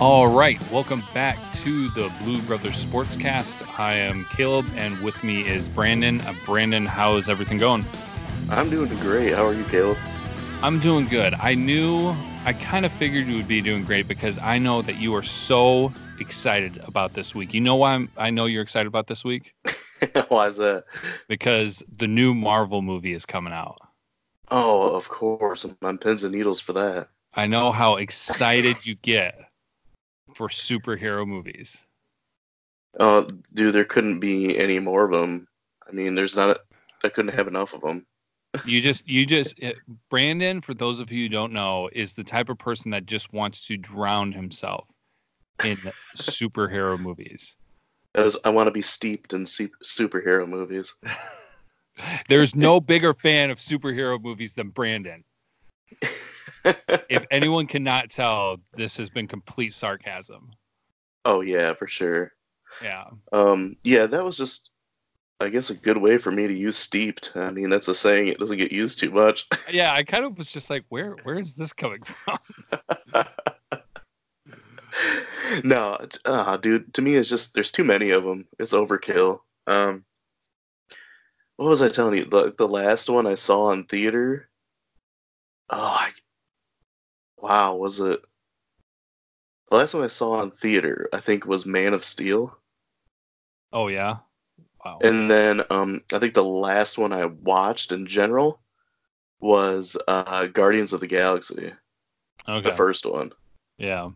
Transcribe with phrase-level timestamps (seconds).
[0.00, 3.78] All right, welcome back to the Blue Brothers Sportscast.
[3.78, 6.22] I am Caleb, and with me is Brandon.
[6.22, 7.84] Uh, Brandon, how is everything going?
[8.48, 9.34] I'm doing great.
[9.34, 9.98] How are you, Caleb?
[10.62, 11.34] I'm doing good.
[11.34, 12.14] I knew,
[12.46, 15.22] I kind of figured you would be doing great because I know that you are
[15.22, 17.52] so excited about this week.
[17.52, 19.54] You know why I'm, I know you're excited about this week?
[20.28, 20.84] why is that?
[21.28, 23.76] Because the new Marvel movie is coming out.
[24.50, 25.64] Oh, of course.
[25.64, 27.08] I'm on pins and needles for that.
[27.34, 29.49] I know how excited you get
[30.34, 31.84] for superhero movies.
[32.98, 35.46] Oh, dude, there couldn't be any more of them.
[35.88, 36.56] I mean, there's not.
[36.56, 36.60] A,
[37.04, 38.06] I couldn't have enough of them.
[38.66, 39.78] you just, you just, it,
[40.10, 40.60] Brandon.
[40.60, 43.66] For those of you who don't know, is the type of person that just wants
[43.66, 44.88] to drown himself
[45.64, 45.76] in
[46.16, 47.56] superhero movies.
[48.14, 50.94] As I want to be steeped in su- superhero movies.
[52.28, 55.22] There's no bigger fan of superhero movies than Brandon.
[56.02, 60.50] If anyone cannot tell, this has been complete sarcasm.
[61.24, 62.32] Oh yeah, for sure.
[62.82, 63.04] Yeah.
[63.32, 63.76] Um.
[63.82, 64.70] Yeah, that was just,
[65.40, 67.32] I guess, a good way for me to use steeped.
[67.34, 68.28] I mean, that's a saying.
[68.28, 69.46] It doesn't get used too much.
[69.70, 72.38] Yeah, I kind of was just like, where, where is this coming from?
[75.64, 76.92] no, uh, dude.
[76.94, 78.46] To me, it's just there's too many of them.
[78.58, 79.40] It's overkill.
[79.66, 80.04] Um.
[81.56, 82.24] What was I telling you?
[82.24, 84.48] The the last one I saw in theater.
[85.70, 86.10] Oh, I,
[87.38, 88.24] wow, was it?
[89.70, 92.58] The last one I saw in theater, I think, was Man of Steel.
[93.72, 94.16] Oh yeah.
[94.84, 94.98] Wow.
[95.02, 98.60] And then um, I think the last one I watched in general
[99.40, 101.70] was uh, Guardians of the Galaxy,
[102.48, 102.68] okay.
[102.68, 103.30] the first one.
[103.78, 104.10] Yeah.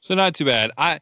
[0.00, 0.70] So not too bad.
[0.76, 1.00] I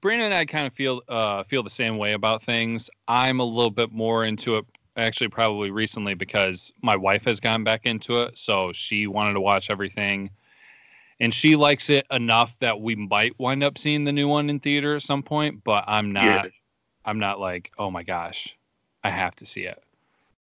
[0.00, 2.90] Brandon and I kind of feel uh feel the same way about things.
[3.08, 7.64] I'm a little bit more into it actually probably recently because my wife has gone
[7.64, 10.30] back into it, so she wanted to watch everything.
[11.20, 14.58] And she likes it enough that we might wind up seeing the new one in
[14.60, 16.50] theater at some point, but I'm not Yeah.
[17.04, 18.56] I'm not like, "Oh my gosh,
[19.04, 19.82] I have to see it."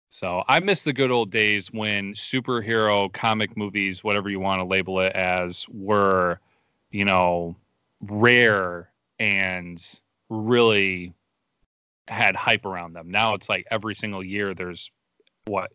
[0.08, 4.64] So, I miss the good old days when superhero comic movies, whatever you want to
[4.64, 6.40] label it as, were,
[6.90, 7.56] you know,
[8.00, 9.82] rare and
[10.30, 11.12] really
[12.08, 13.10] had hype around them.
[13.10, 14.90] Now it's like every single year there's
[15.46, 15.72] what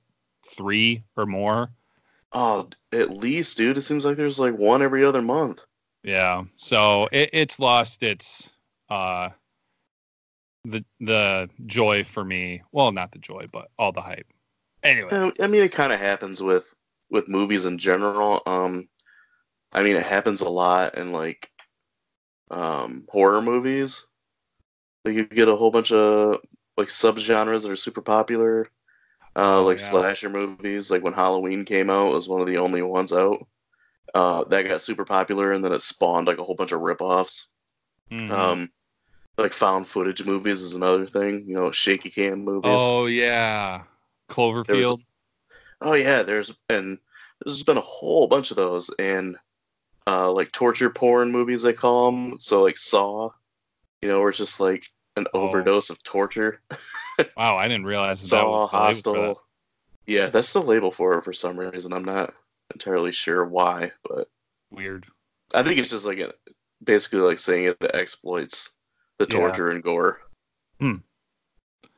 [0.48, 1.72] three or more.
[2.34, 3.78] Oh, at least, dude.
[3.78, 5.64] It seems like there's like one every other month.
[6.04, 8.52] Yeah, so it, it's lost its
[8.90, 9.30] uh
[10.64, 12.62] the the joy for me.
[12.72, 14.28] Well, not the joy, but all the hype.
[14.84, 15.10] Anyway,
[15.40, 16.74] I mean, it kind of happens with
[17.10, 18.42] with movies in general.
[18.46, 18.88] Um,
[19.74, 21.50] I mean, it happens a lot in like
[22.50, 24.08] um horror movies.
[25.06, 26.40] Like you get a whole bunch of
[26.78, 28.66] like subgenres that are super popular.
[29.36, 29.86] Uh, Oh, like yeah.
[29.86, 30.92] slasher movies.
[30.92, 33.46] Like when Halloween came out, it was one of the only ones out.
[34.14, 37.46] Uh, that got super popular, and then it spawned like a whole bunch of ripoffs.
[38.12, 38.30] mhm.
[38.32, 38.70] Um,
[39.38, 41.46] like found footage movies is another thing.
[41.48, 42.92] You know, shaky cam movies.
[42.92, 43.84] oh yeah,
[44.30, 45.00] Cloverfield.
[45.82, 47.00] Oh yeah, there's been
[47.46, 49.38] there's been a whole bunch of those and
[50.08, 52.40] uh like torture porn movies they call them.
[52.40, 53.32] So like Saw,
[54.02, 54.84] you know, where it's just like
[55.18, 55.42] an Oh.
[55.42, 56.62] overdose of torture.
[57.38, 58.72] Wow, I didn't realize that, that was
[59.04, 59.38] the label for that.
[60.12, 61.94] Yeah, that's the label for it for some reason.
[61.94, 62.34] I'm not
[62.74, 64.28] entirely sure why, but
[64.72, 65.06] Weird.
[65.54, 66.34] I think it's just like a,
[66.84, 68.78] basically like saying it exploits
[69.20, 69.38] the Yeah.
[69.38, 70.22] torture and gore.
[70.80, 70.96] Hmm.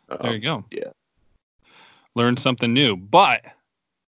[0.09, 0.65] Um, There you go.
[0.71, 0.91] yeah.
[2.15, 2.97] Learn something new.
[2.97, 3.45] But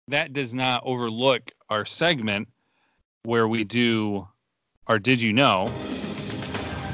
[0.08, 2.48] that does not overlook our segment
[3.22, 4.28] where we do
[4.88, 5.68] our Did You Know,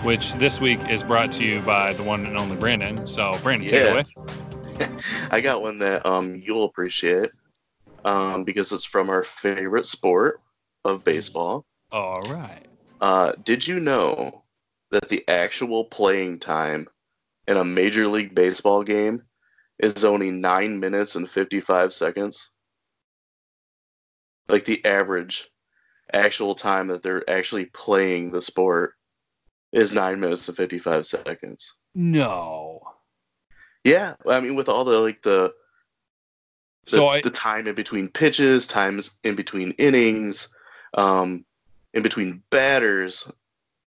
[0.04, 3.06] which this week is brought to you by the one and only Brandon.
[3.06, 4.98] So, Brandon, take it away.
[5.30, 7.28] I got one that um you'll appreciate
[8.04, 10.40] um because it's from our favorite sport
[10.84, 11.64] of baseball.
[11.90, 12.66] All right.
[13.00, 14.44] Uh, did you know
[14.90, 16.86] that the actual playing time
[17.48, 19.22] in a Major League Baseball game
[19.78, 22.50] is only nine minutes and 55 seconds?
[24.48, 25.48] Like the average
[26.12, 28.94] actual time that they're actually playing the sport
[29.74, 31.74] is nine minutes and 55 seconds.
[31.94, 32.80] No.
[33.84, 35.52] Yeah, I mean, with all the like the
[36.86, 40.54] the, So I, the time in between pitches, times in between innings,
[40.94, 41.44] um,
[41.92, 43.30] in between batters,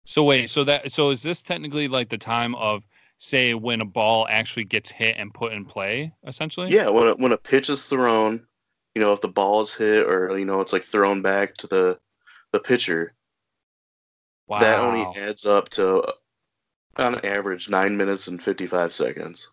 [0.05, 2.83] so wait, so that so is this technically like the time of
[3.17, 6.69] say when a ball actually gets hit and put in play, essentially?
[6.69, 8.45] Yeah, when a, when a pitch is thrown,
[8.95, 11.67] you know, if the ball is hit or you know it's like thrown back to
[11.67, 11.99] the
[12.51, 13.13] the pitcher,
[14.53, 14.59] Wow.
[14.59, 16.11] that only adds up to uh,
[16.97, 19.49] on average nine minutes and fifty five seconds.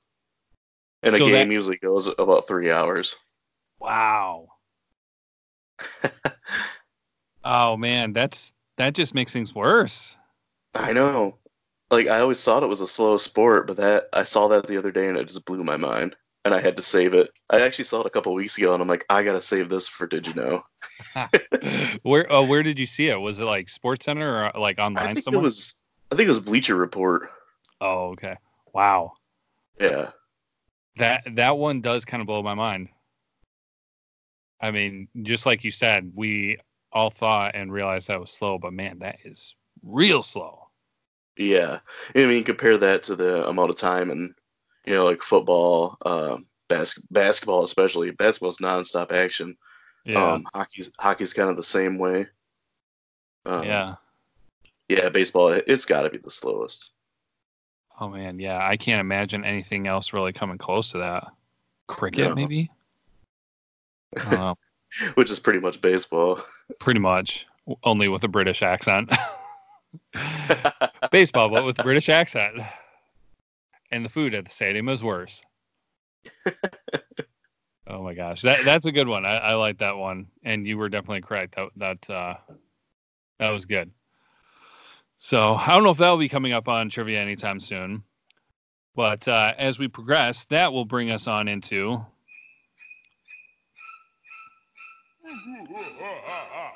[1.02, 3.16] And a So game that- usually goes about three hours.
[3.78, 4.48] Wow.
[7.42, 10.14] Oh man, that's that just makes things worse.
[10.74, 11.38] I know.
[11.90, 14.76] Like I always thought it was a slow sport, but that I saw that the
[14.76, 16.14] other day and it just blew my mind.
[16.44, 17.30] And I had to save it.
[17.50, 19.88] I actually saw it a couple weeks ago, and I'm like, I gotta save this
[19.88, 20.62] for Did you know?
[22.02, 23.20] where uh, where did you see it?
[23.20, 25.40] Was it like Sports Center or like online I think somewhere?
[25.40, 25.82] it was.
[26.10, 27.28] I think it was Bleacher Report.
[27.80, 28.36] Oh, okay.
[28.72, 29.12] Wow.
[29.78, 30.10] Yeah.
[30.96, 32.88] That that one does kind of blow my mind.
[34.60, 36.58] I mean, just like you said, we
[36.92, 40.68] all thought and realized that was slow, but man, that is real slow.
[41.36, 41.78] Yeah,
[42.14, 44.34] I mean, compare that to the amount of time and
[44.86, 46.38] you know, like football, uh,
[46.68, 49.56] bas- basketball, especially basketball's nonstop action.
[50.04, 50.22] Yeah.
[50.32, 52.26] Um, hockey's hockey's kind of the same way.
[53.46, 53.94] Um, yeah.
[54.88, 55.48] yeah, baseball.
[55.50, 56.90] it- It's got to be the slowest.
[58.00, 58.66] Oh man, yeah.
[58.66, 61.26] I can't imagine anything else really coming close to that.
[61.86, 62.34] Cricket, No.
[62.34, 62.70] maybe.
[64.16, 64.54] I
[65.14, 66.40] which is pretty much baseball.
[66.80, 67.46] Pretty much,
[67.84, 69.10] only with a British accent.
[71.10, 72.60] Baseball, but with a British accent.
[73.90, 75.42] And the food at the stadium is worse.
[77.86, 79.24] oh my gosh, that that's a good one.
[79.24, 81.56] I, I like that one, and you were definitely correct.
[81.56, 82.34] That that uh,
[83.38, 83.90] that was good.
[85.18, 88.02] So I don't know if that will be coming up on trivia anytime soon,
[88.94, 92.00] but uh, as we progress, that will bring us on into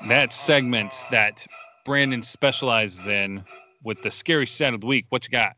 [0.09, 1.47] that segment that
[1.85, 3.45] Brandon specializes in
[3.83, 5.07] with the scary stat of the week.
[5.09, 5.57] What you got?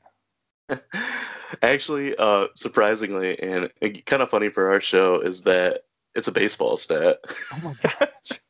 [1.63, 5.83] Actually, uh, surprisingly, and, and kind of funny for our show is that
[6.15, 7.19] it's a baseball stat.
[7.53, 8.41] Oh my gosh.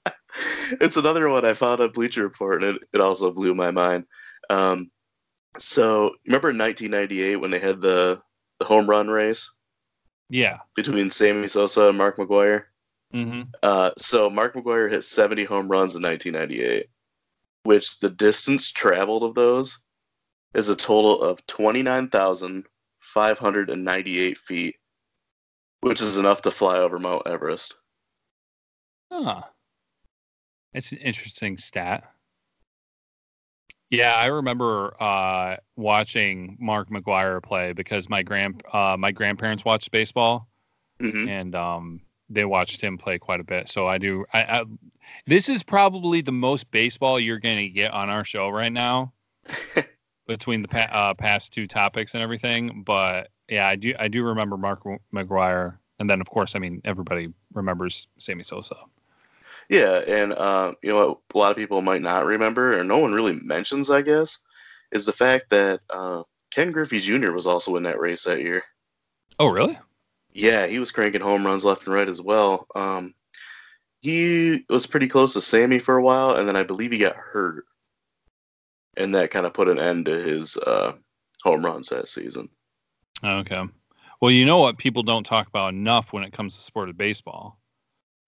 [0.80, 4.04] it's another one I found on Bleacher Report, and it, it also blew my mind.
[4.50, 4.90] Um,
[5.58, 8.20] so, remember in 1998 when they had the,
[8.58, 9.56] the home run race
[10.28, 10.58] Yeah.
[10.74, 12.64] between Sammy Sosa and Mark McGwire?
[13.14, 13.42] Mm-hmm.
[13.62, 16.86] Uh, so, Mark McGwire hit 70 home runs in 1998,
[17.62, 19.83] which the distance traveled of those
[20.54, 24.76] is a total of 29,598 feet,
[25.80, 27.74] which is enough to fly over Mount Everest.
[29.10, 29.42] Huh.
[30.72, 32.04] It's an interesting stat.
[33.90, 39.90] Yeah, I remember uh, watching Mark McGwire play because my grand uh, my grandparents watched
[39.90, 40.48] baseball
[41.00, 43.68] hmm and um, they watched him play quite a bit.
[43.68, 44.24] So I do.
[44.32, 44.64] I, I
[45.26, 49.12] this is probably the most baseball you're going to get on our show right now
[50.26, 52.82] between the pa- uh, past two topics and everything.
[52.84, 54.82] But yeah, I do I do remember Mark
[55.14, 58.76] McGwire, and then of course, I mean everybody remembers Sammy Sosa.
[59.68, 62.98] Yeah, and uh, you know what a lot of people might not remember, or no
[62.98, 64.38] one really mentions, I guess,
[64.92, 67.32] is the fact that uh, Ken Griffey Jr.
[67.32, 68.62] was also in that race that year.
[69.38, 69.78] Oh, really?
[70.32, 72.66] Yeah, he was cranking home runs left and right as well.
[72.74, 73.14] Um,
[74.00, 77.16] he was pretty close to Sammy for a while, and then I believe he got
[77.16, 77.64] hurt,
[78.96, 80.92] and that kind of put an end to his uh,
[81.42, 82.48] home runs that season.
[83.22, 83.62] Okay.
[84.20, 86.96] Well, you know what people don't talk about enough when it comes to sport of
[86.96, 87.58] baseball,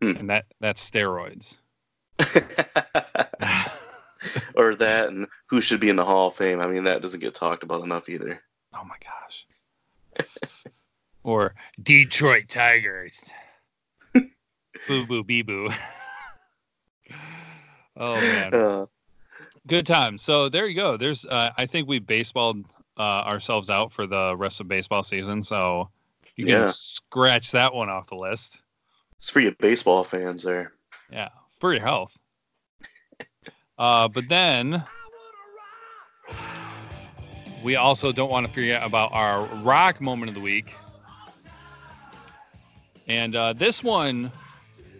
[0.02, 0.16] Hmm.
[0.16, 1.56] and that that's steroids.
[4.54, 6.60] or that, and who should be in the Hall of Fame.
[6.60, 8.40] I mean, that doesn't get talked about enough either.
[8.75, 9.46] Oh my gosh.
[11.23, 13.30] or Detroit Tigers.
[14.88, 15.70] boo boo bee boo.
[17.96, 18.54] oh man.
[18.54, 18.87] Uh,
[19.66, 20.16] Good time.
[20.18, 20.96] So there you go.
[20.96, 22.64] There's uh, I think we baseballed
[22.99, 25.42] uh, ourselves out for the rest of baseball season.
[25.42, 25.88] So
[26.37, 28.62] you can scratch that one off the list.
[29.16, 30.73] it's for you baseball fans there.
[31.11, 31.28] Yeah,
[31.61, 32.16] for your health.
[33.78, 34.82] Uh, but then
[37.62, 40.75] we also don't want to forget about our rock moment of the week.
[43.06, 44.32] And uh, this one,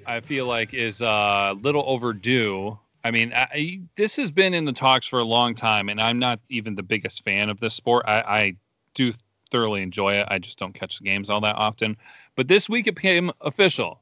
[0.05, 2.79] I feel like, is a little overdue.
[3.07, 6.19] I mean, I, this has been in the talks for a long time, and I'm
[6.19, 8.05] not even the biggest fan of this sport.
[8.09, 8.57] I, I
[8.97, 9.13] do
[9.53, 10.27] thoroughly enjoy it.
[10.29, 11.97] I just don't catch the games all that often.
[12.35, 14.01] But this week it became official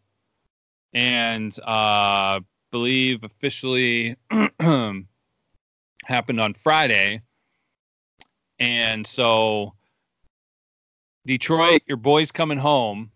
[0.94, 4.16] and uh believe officially
[4.60, 7.20] happened on Friday.
[8.58, 9.74] And so
[11.26, 13.10] Detroit, your boy's coming home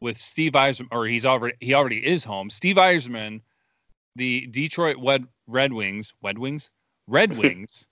[0.00, 2.48] with Steve Yzerman, or he's already he already is home.
[2.48, 3.42] Steve Yzerman,
[4.18, 6.70] the Detroit Red Red Wings, Red Wings,
[7.06, 7.86] Red Wings,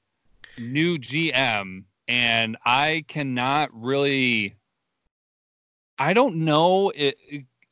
[0.58, 4.54] new GM, and I cannot really.
[5.98, 6.92] I don't know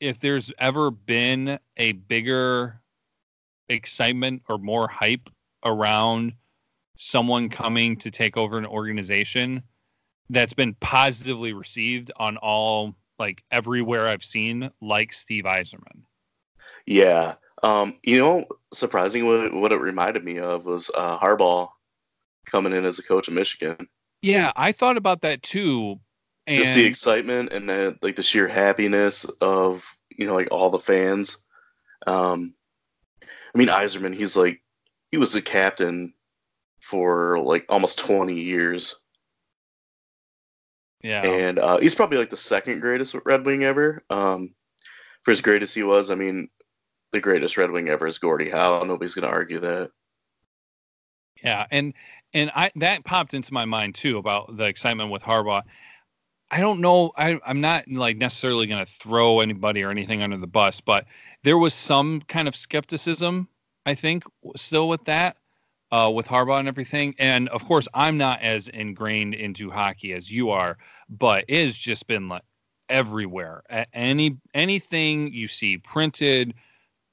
[0.00, 2.80] if there's ever been a bigger
[3.68, 5.28] excitement or more hype
[5.62, 6.32] around
[6.96, 9.62] someone coming to take over an organization
[10.30, 16.02] that's been positively received on all like everywhere I've seen, like Steve Yzerman.
[16.86, 17.34] Yeah.
[17.62, 21.68] Um, you know, surprisingly, what, what it reminded me of was uh, Harbaugh
[22.46, 23.88] coming in as a coach of Michigan.
[24.22, 26.00] Yeah, I thought about that too.
[26.46, 29.84] And Just the excitement and the, like the sheer happiness of
[30.16, 31.46] you know like all the fans.
[32.06, 32.54] Um,
[33.22, 34.62] I mean, Yzerman, he's like
[35.10, 36.12] he was the captain
[36.80, 38.94] for like almost twenty years,
[41.02, 44.02] yeah, and uh, he's probably like the second greatest Red Wing ever.
[44.10, 44.54] Um,
[45.24, 46.48] for as great as he was, I mean,
[47.12, 48.82] the greatest Red Wing ever is Gordie Howe.
[48.84, 49.90] Nobody's going to argue that.
[51.42, 51.94] Yeah, and
[52.32, 55.62] and I that popped into my mind too about the excitement with Harbaugh.
[56.50, 57.10] I don't know.
[57.16, 61.06] I, I'm not like necessarily going to throw anybody or anything under the bus, but
[61.42, 63.48] there was some kind of skepticism,
[63.86, 65.36] I think, still with that,
[65.90, 67.14] uh, with Harbaugh and everything.
[67.18, 70.78] And of course, I'm not as ingrained into hockey as you are,
[71.08, 72.42] but it has just been like
[72.88, 73.62] everywhere.
[73.92, 76.54] Any anything you see printed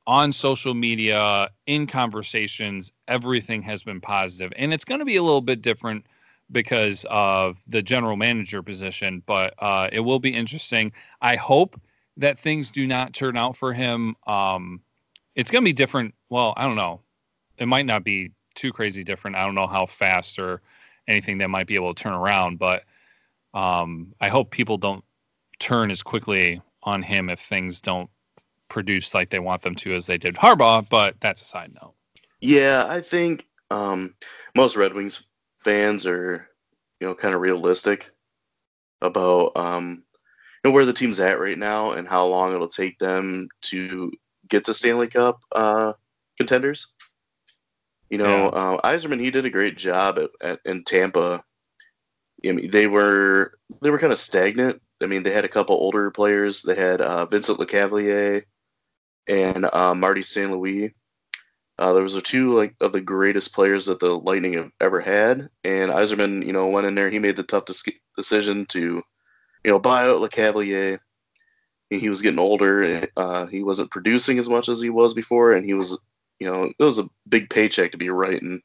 [0.07, 5.23] on social media, in conversations, everything has been positive, and it's going to be a
[5.23, 6.05] little bit different
[6.51, 10.91] because of the general manager position, but uh, it will be interesting.
[11.21, 11.79] I hope
[12.17, 14.15] that things do not turn out for him.
[14.27, 14.81] Um,
[15.35, 16.13] it's going to be different.
[16.29, 17.01] Well, I don't know.
[17.57, 19.37] It might not be too crazy different.
[19.37, 20.61] I don't know how fast or
[21.07, 22.83] anything that might be able to turn around, but
[23.53, 25.03] um, I hope people don't
[25.61, 28.09] turn as quickly on him if things don't
[28.67, 30.87] produce like they want them to as they did Harbaugh.
[30.89, 31.93] But that's a side note.
[32.41, 34.15] Yeah, I think um,
[34.55, 35.27] most Red Wings
[35.59, 36.49] fans are,
[36.99, 38.11] you know, kind of realistic
[39.01, 40.03] about um,
[40.63, 44.11] you know where the team's at right now and how long it'll take them to
[44.49, 45.93] get to Stanley Cup uh,
[46.37, 46.93] contenders.
[48.09, 48.59] You know, yeah.
[48.59, 51.43] uh, Yzerman he did a great job at, at in Tampa.
[52.45, 54.81] I mean, they were they were kind of stagnant.
[55.03, 56.63] I mean, they had a couple older players.
[56.63, 58.43] They had uh, Vincent Lecavalier
[59.27, 60.51] and uh, Marty St.
[60.51, 60.93] Louis
[61.81, 65.49] uh, those are two like of the greatest players that the Lightning have ever had,
[65.63, 67.09] and Yzerman, you know, went in there.
[67.09, 67.83] He made the tough dis-
[68.15, 69.01] decision to,
[69.63, 70.99] you know, buy out Lecavalier.
[71.89, 73.07] He was getting older.
[73.17, 75.99] Uh, he wasn't producing as much as he was before, and he was,
[76.39, 78.61] you know, it was a big paycheck to be writing.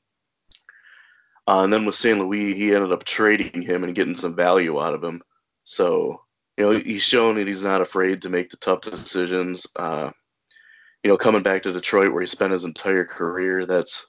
[1.48, 2.18] Uh, and then with St.
[2.18, 5.22] Louis, he ended up trading him and getting some value out of him.
[5.64, 6.22] So,
[6.56, 9.66] you know, he's shown that he's not afraid to make the tough decisions.
[9.76, 10.10] Uh,
[11.02, 14.06] you know, coming back to Detroit where he spent his entire career, that's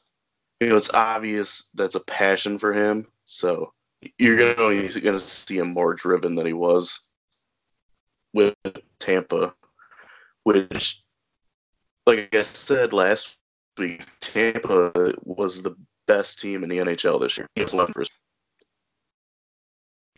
[0.60, 3.06] you know, it's obvious that's a passion for him.
[3.25, 3.74] So
[4.18, 7.08] you're gonna see him more driven than he was
[8.34, 8.56] with
[9.00, 9.54] Tampa,
[10.44, 11.01] which,
[12.06, 13.38] like I said last
[13.77, 15.75] week, Tampa was the
[16.08, 17.48] best team in the NHL this year.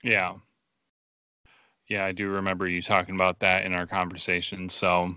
[0.04, 0.36] Yeah.
[1.90, 4.70] Yeah, I do remember you talking about that in our conversation.
[4.70, 5.16] So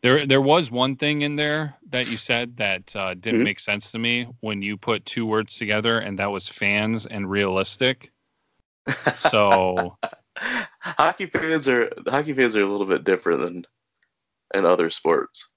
[0.00, 3.44] there, there was one thing in there that you said that uh, didn't mm-hmm.
[3.44, 7.28] make sense to me when you put two words together, and that was fans and
[7.28, 8.12] realistic.
[9.16, 9.96] So,
[10.80, 13.64] hockey fans are hockey fans are a little bit different than
[14.54, 15.50] in other sports.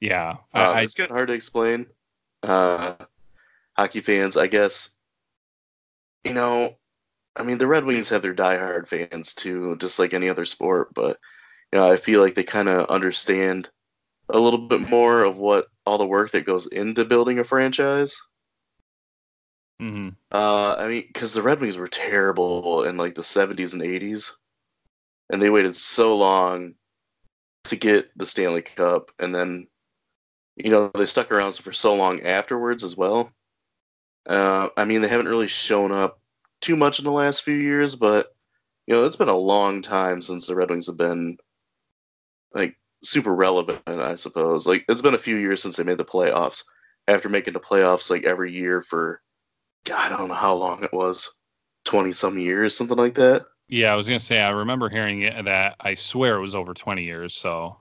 [0.00, 1.86] Yeah, uh, I, it's kind of hard to explain.
[2.42, 2.96] Uh,
[3.76, 4.96] hockey fans, I guess,
[6.24, 6.76] you know,
[7.36, 10.92] I mean, the Red Wings have their diehard fans too, just like any other sport,
[10.94, 11.18] but
[11.72, 13.70] you know, I feel like they kind of understand
[14.28, 18.20] a little bit more of what all the work that goes into building a franchise.
[19.80, 20.10] Mm-hmm.
[20.30, 24.32] Uh, I mean, because the Red Wings were terrible in like the 70s and 80s,
[25.32, 26.74] and they waited so long
[27.64, 29.66] to get the Stanley Cup, and then
[30.56, 33.32] you know they stuck around for so long afterwards as well.
[34.28, 36.19] Uh, I mean, they haven't really shown up
[36.60, 38.34] too much in the last few years, but
[38.86, 41.36] you know it's been a long time since the Red Wings have been
[42.52, 44.66] like super relevant, I suppose.
[44.66, 46.64] Like it's been a few years since they made the playoffs.
[47.08, 49.22] After making the playoffs like every year for
[49.84, 51.28] God, I don't know how long it was,
[51.84, 53.46] twenty some years, something like that.
[53.68, 55.76] Yeah, I was gonna say I remember hearing that.
[55.80, 57.34] I swear it was over twenty years.
[57.34, 57.76] So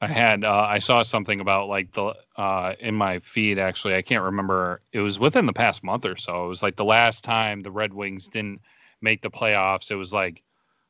[0.00, 3.94] I had uh, I saw something about like the uh, in my feed actually.
[3.94, 4.80] I can't remember.
[4.92, 6.44] It was within the past month or so.
[6.44, 8.60] It was like the last time the Red Wings didn't
[9.00, 9.90] make the playoffs.
[9.90, 10.42] It was like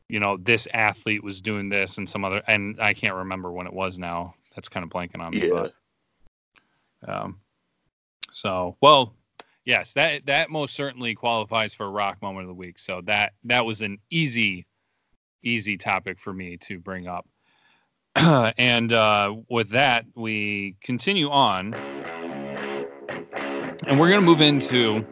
[0.09, 3.67] you know, this athlete was doing this and some other, and I can't remember when
[3.67, 4.35] it was now.
[4.55, 5.47] That's kind of blanking on me.
[5.49, 5.69] Yeah.
[7.03, 7.41] But, um,
[8.33, 9.15] so, well,
[9.65, 12.79] yes, that that most certainly qualifies for a rock moment of the week.
[12.79, 14.67] So that that was an easy,
[15.43, 17.27] easy topic for me to bring up.
[18.59, 21.75] and uh, with that, we continue on,
[23.87, 25.05] and we're going to move into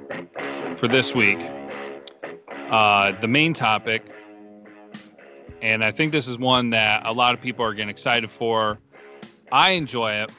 [0.76, 1.38] for this week
[2.70, 4.02] uh, the main topic
[5.62, 8.78] and I think this is one that a lot of people are getting excited for.
[9.50, 10.30] I enjoy it.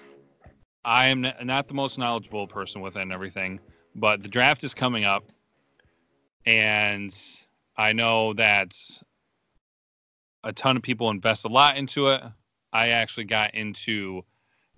[0.85, 3.59] I am not the most knowledgeable person within everything,
[3.95, 5.25] but the draft is coming up,
[6.45, 7.13] and
[7.75, 8.73] I know that
[10.43, 12.21] a ton of people invest a lot into it.
[12.77, 14.23] I actually got into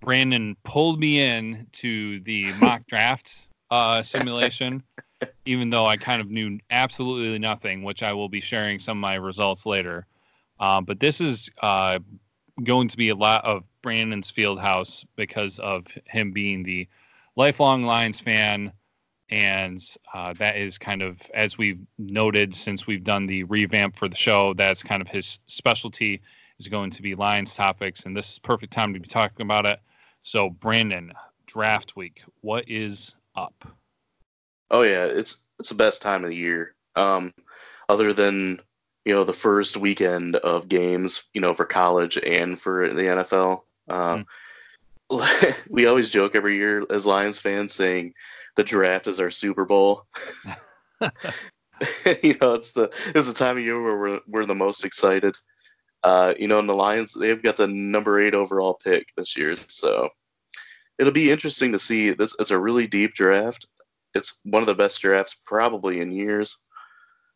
[0.00, 4.82] Brandon pulled me in to the mock draft uh, simulation,
[5.44, 9.02] even though I kind of knew absolutely nothing, which I will be sharing some of
[9.02, 10.06] my results later.
[10.60, 11.98] Um, but this is uh,
[12.64, 16.88] going to be a lot of Brandon's field house because of him being the
[17.36, 18.72] lifelong Lions fan.
[19.28, 19.78] And
[20.14, 24.16] uh, that is kind of, as we've noted since we've done the revamp for the
[24.16, 26.22] show, that's kind of his specialty
[26.60, 28.04] is going to be Lions topics.
[28.04, 29.80] And this is perfect time to be talking about it.
[30.22, 31.12] So, Brandon,
[31.46, 33.66] draft week, what is up?
[34.70, 36.74] Oh yeah, it's it's the best time of the year.
[36.94, 37.32] Um,
[37.88, 38.60] other than
[39.04, 43.62] you know the first weekend of games, you know, for college and for the NFL.
[43.88, 44.26] Um,
[45.10, 45.66] mm.
[45.70, 48.14] we always joke every year as Lions fans saying
[48.54, 50.06] the draft is our Super Bowl.
[52.22, 55.34] you know, it's the it's the time of year where we're we're the most excited.
[56.02, 59.54] Uh, you know, and the Lions they've got the number eight overall pick this year,
[59.66, 60.08] so
[60.98, 62.10] it'll be interesting to see.
[62.10, 63.66] This it's a really deep draft.
[64.14, 66.56] It's one of the best drafts probably in years,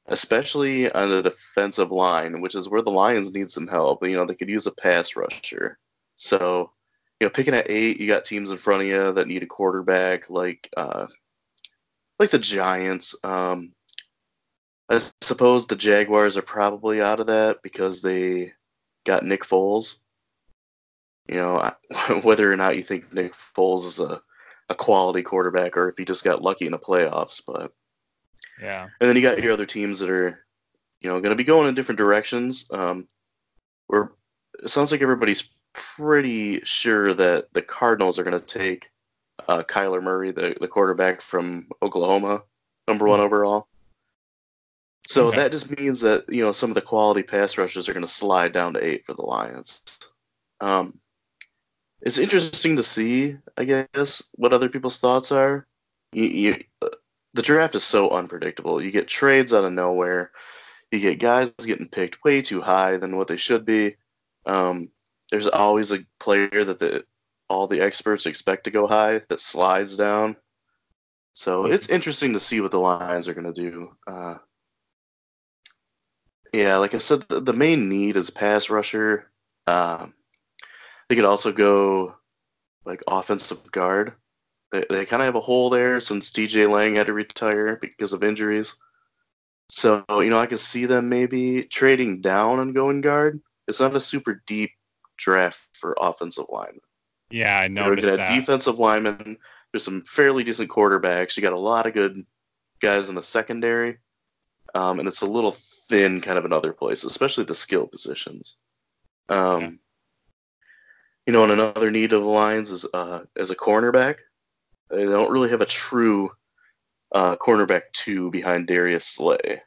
[0.06, 4.02] especially on the defensive line, which is where the Lions need some help.
[4.02, 5.78] You know, they could use a pass rusher.
[6.16, 6.72] So,
[7.20, 9.46] you know, picking at eight, you got teams in front of you that need a
[9.46, 11.06] quarterback, like uh,
[12.18, 13.14] like the Giants.
[13.24, 13.72] Um,
[14.90, 18.52] I suppose the Jaguars are probably out of that because they
[19.04, 20.00] got Nick Foles.
[21.28, 21.70] You know,
[22.22, 24.20] whether or not you think Nick Foles is a,
[24.68, 27.70] a quality quarterback or if he just got lucky in the playoffs, but
[28.60, 28.88] yeah.
[29.00, 30.44] And then you got your other teams that are,
[31.00, 32.70] you know, going to be going in different directions.
[32.72, 33.08] Um,
[33.86, 34.12] where
[34.62, 38.90] it sounds like everybody's pretty sure that the Cardinals are going to take
[39.48, 42.42] uh, Kyler Murray, the, the quarterback from Oklahoma,
[42.86, 43.26] number one mm-hmm.
[43.26, 43.68] overall.
[45.06, 45.36] So okay.
[45.36, 48.10] that just means that you know some of the quality pass rushes are going to
[48.10, 49.82] slide down to eight for the Lions.
[50.60, 50.98] Um,
[52.00, 55.66] it's interesting to see, I guess, what other people's thoughts are.
[56.12, 56.88] You, you, uh,
[57.32, 58.80] the draft is so unpredictable.
[58.80, 60.30] You get trades out of nowhere.
[60.92, 63.96] You get guys getting picked way too high than what they should be.
[64.46, 64.88] Um,
[65.30, 67.04] there's always a player that the
[67.48, 70.36] all the experts expect to go high that slides down.
[71.34, 73.90] So it's interesting to see what the Lions are going to do.
[74.06, 74.36] Uh,
[76.54, 79.30] yeah, like I said, the, the main need is pass rusher.
[79.66, 80.14] Um,
[81.08, 82.14] they could also go
[82.84, 84.12] like offensive guard.
[84.70, 88.12] They, they kind of have a hole there since TJ Lang had to retire because
[88.12, 88.76] of injuries.
[89.68, 93.40] So, you know, I can see them maybe trading down and going guard.
[93.66, 94.70] It's not a super deep
[95.16, 96.80] draft for offensive linemen.
[97.30, 98.28] Yeah, I noticed you that.
[98.28, 99.38] Defensive linemen,
[99.72, 101.36] there's some fairly decent quarterbacks.
[101.36, 102.16] You got a lot of good
[102.80, 103.98] guys in the secondary.
[104.76, 105.56] Um, and it's a little
[105.88, 108.58] thin kind of in other places, especially the skill positions.
[109.28, 109.70] Um, yeah.
[111.26, 114.16] You know, and another need of the Lions is uh, as a cornerback.
[114.90, 116.28] They don't really have a true
[117.12, 119.60] uh, cornerback two behind Darius Slay.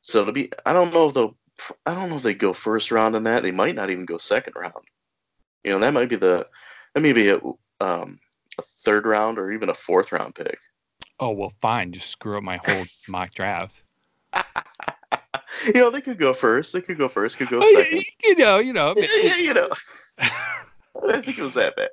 [0.00, 1.36] So to be, I don't know if they'll,
[1.84, 3.42] I don't know if they go first round in that.
[3.42, 4.72] They might not even go second round.
[5.64, 6.46] You know, that might be the,
[6.94, 7.36] that may be a,
[7.80, 8.18] um,
[8.58, 10.58] a third round or even a fourth round pick.
[11.20, 11.92] Oh well, fine.
[11.92, 13.82] Just screw up my whole mock draft.
[15.66, 16.72] you know, they could go first.
[16.72, 17.38] They could go first.
[17.38, 18.04] Could go oh, second.
[18.22, 18.94] You know, you know.
[18.96, 19.68] Yeah, you know.
[20.18, 21.90] I think it was that bad.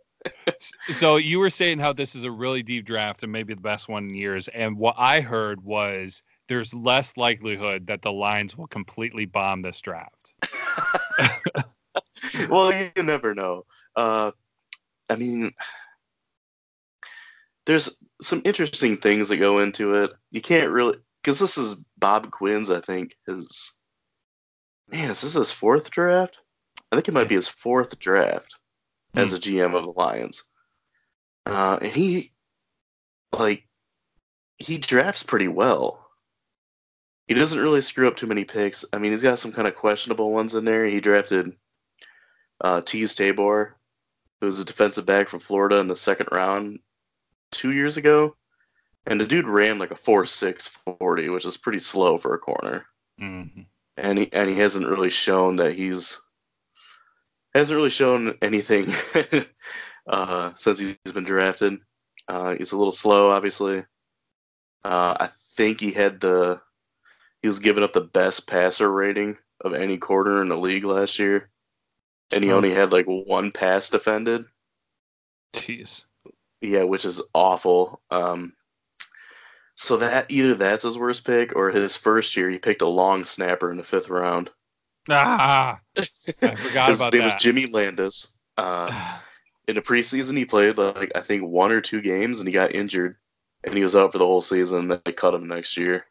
[0.59, 3.89] so you were saying how this is a really deep draft and maybe the best
[3.89, 8.67] one in years, and what I heard was there's less likelihood that the Lions will
[8.67, 10.33] completely bomb this draft.
[12.49, 13.65] well, you never know.
[13.95, 14.31] Uh,
[15.09, 15.51] I mean,
[17.65, 20.11] there's some interesting things that go into it.
[20.31, 22.69] You can't really because this is Bob Quinn's.
[22.69, 23.79] I think his
[24.89, 25.11] man.
[25.11, 26.37] Is this his fourth draft?
[26.91, 28.59] I think it might be his fourth draft
[29.13, 30.43] as a GM of the Lions.
[31.45, 32.31] Uh, and he,
[33.31, 33.67] like,
[34.57, 36.05] he drafts pretty well.
[37.27, 38.83] He doesn't really screw up too many picks.
[38.93, 40.85] I mean, he's got some kind of questionable ones in there.
[40.85, 41.55] He drafted
[42.59, 43.77] uh, Teez Tabor,
[44.39, 46.79] who was a defensive back from Florida in the second round
[47.51, 48.35] two years ago.
[49.07, 52.85] And the dude ran like a 4.6 40, which is pretty slow for a corner.
[53.19, 53.61] Mm-hmm.
[53.97, 56.19] And he and he hasn't really shown that he's
[57.53, 58.87] hasn't really shown anything
[60.07, 61.79] uh, since he's been drafted.
[62.27, 63.79] Uh, he's a little slow, obviously.
[64.83, 66.61] Uh, I think he had the
[67.41, 71.19] he was giving up the best passer rating of any corner in the league last
[71.19, 71.49] year,
[72.31, 72.57] and he oh.
[72.57, 74.45] only had like one pass defended.
[75.53, 76.05] Jeez.
[76.61, 78.01] Yeah, which is awful.
[78.11, 78.53] Um,
[79.81, 83.25] So that either that's his worst pick, or his first year he picked a long
[83.25, 84.51] snapper in the fifth round.
[85.09, 87.33] Ah, I forgot his about name that.
[87.33, 88.39] was Jimmy Landes.
[88.59, 89.17] Uh,
[89.67, 92.75] in the preseason, he played like I think one or two games, and he got
[92.75, 93.15] injured,
[93.63, 94.91] and he was out for the whole season.
[94.91, 96.05] And they cut him next year.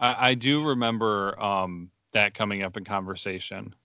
[0.00, 3.76] I, I do remember um, that coming up in conversation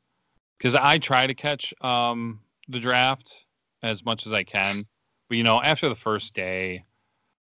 [0.57, 3.45] because I try to catch um, the draft
[3.83, 4.81] as much as I can,
[5.29, 6.83] but you know, after the first day,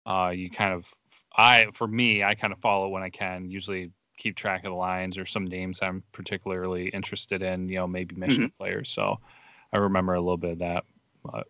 [0.06, 0.92] uh, you kind of
[1.36, 3.50] I for me I kind of follow when I can.
[3.50, 7.68] Usually keep track of the lines or some names I'm particularly interested in.
[7.70, 8.90] You know, maybe Michigan players.
[8.90, 9.20] So
[9.74, 10.86] I remember a little bit of that.
[11.24, 11.48] But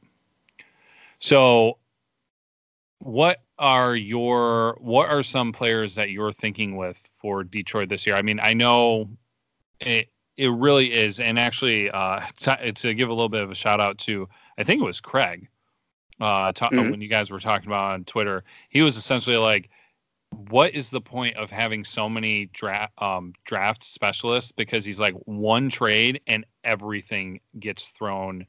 [1.19, 1.77] so
[2.99, 8.15] what are your what are some players that you're thinking with for Detroit this year?
[8.15, 9.09] I mean, I know
[9.79, 13.55] it it really is, and actually, uh, to, to give a little bit of a
[13.55, 15.47] shout out to, I think it was Craig,
[16.19, 16.91] uh, ta- Mhm.
[16.91, 19.69] when you guys were talking about on Twitter, he was essentially like,
[20.31, 25.13] "What is the point of having so many draft um, draft specialists?" Because he's like
[25.25, 28.45] one trade and everything gets thrown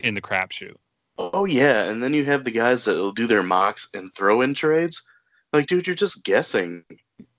[0.00, 0.76] in the crapshoot.
[1.18, 4.42] Oh yeah, and then you have the guys that will do their mocks and throw
[4.42, 5.02] in trades.
[5.52, 6.84] Like, dude, you're just guessing.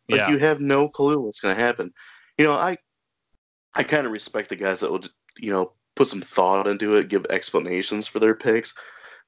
[0.10, 1.94] Like yeah, you have no clue what's going to happen.
[2.38, 2.78] You know, I
[3.76, 5.04] I kind of respect the guys that will,
[5.38, 8.74] you know, put some thought into it, give explanations for their picks.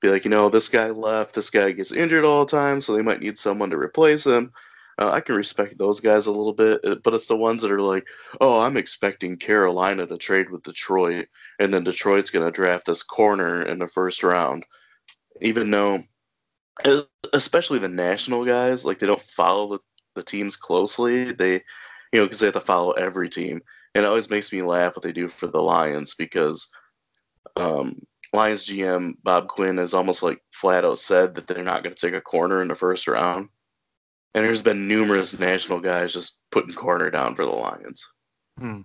[0.01, 2.93] Be like, you know, this guy left, this guy gets injured all the time, so
[2.93, 4.51] they might need someone to replace him.
[4.97, 7.71] Uh, I can respect those guys a little bit, uh, but it's the ones that
[7.71, 8.05] are like,
[8.41, 11.27] oh, I'm expecting Carolina to trade with Detroit,
[11.59, 14.65] and then Detroit's going to draft this corner in the first round.
[15.41, 15.99] Even though,
[17.33, 19.79] especially the national guys, like they don't follow the,
[20.15, 21.31] the teams closely.
[21.31, 21.53] They,
[22.11, 23.61] you know, because they have to follow every team.
[23.95, 26.69] And it always makes me laugh what they do for the Lions because
[27.55, 27.95] um,
[28.33, 32.07] Lions GM Bob Quinn has almost like flat out said that they're not going to
[32.07, 33.49] take a corner in the first round.
[34.35, 38.07] And there's been numerous national guys just putting corner down for the Lions.
[38.59, 38.81] Hmm.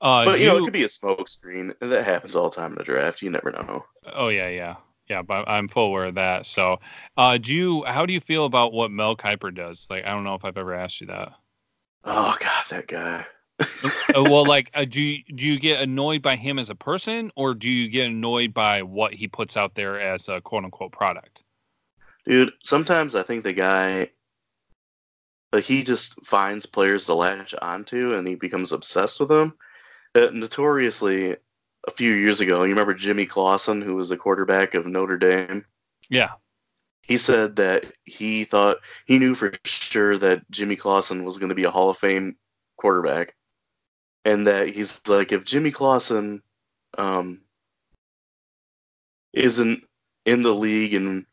[0.00, 1.74] Uh, But do you know, it could be a smoke screen.
[1.80, 3.22] and That happens all the time in the draft.
[3.22, 3.84] You never know.
[4.12, 4.76] Oh yeah, yeah,
[5.08, 5.22] yeah.
[5.22, 6.46] But I'm full aware of that.
[6.46, 6.78] So,
[7.16, 7.82] uh, do you?
[7.84, 9.86] How do you feel about what Mel Kiper does?
[9.90, 11.32] Like, I don't know if I've ever asked you that.
[12.04, 13.24] Oh God, that guy.
[13.58, 17.30] Uh, well, like, uh, do you, do you get annoyed by him as a person,
[17.36, 20.92] or do you get annoyed by what he puts out there as a quote unquote
[20.92, 21.42] product?
[22.26, 24.10] Dude, sometimes I think the guy,
[25.52, 29.56] like, he just finds players to latch onto and he becomes obsessed with them.
[30.14, 31.36] Uh, notoriously,
[31.86, 35.64] a few years ago, you remember Jimmy Clausen, who was the quarterback of Notre Dame?
[36.10, 36.32] Yeah.
[37.02, 41.54] He said that he thought he knew for sure that Jimmy Clausen was going to
[41.54, 42.36] be a Hall of Fame
[42.76, 43.34] quarterback.
[44.26, 46.42] And that he's like, if Jimmy Clausen
[46.98, 47.40] um,
[49.32, 49.84] isn't
[50.24, 51.24] in the league in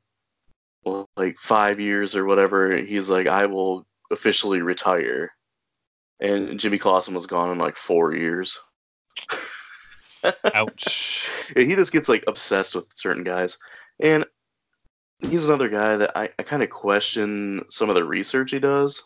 [1.17, 5.31] like five years or whatever, he's like, I will officially retire.
[6.19, 8.59] And Jimmy Clausen was gone in like four years.
[10.53, 11.51] Ouch.
[11.55, 13.57] He just gets like obsessed with certain guys.
[14.01, 14.23] And
[15.19, 19.01] he's another guy that I, I kind of question some of the research he does.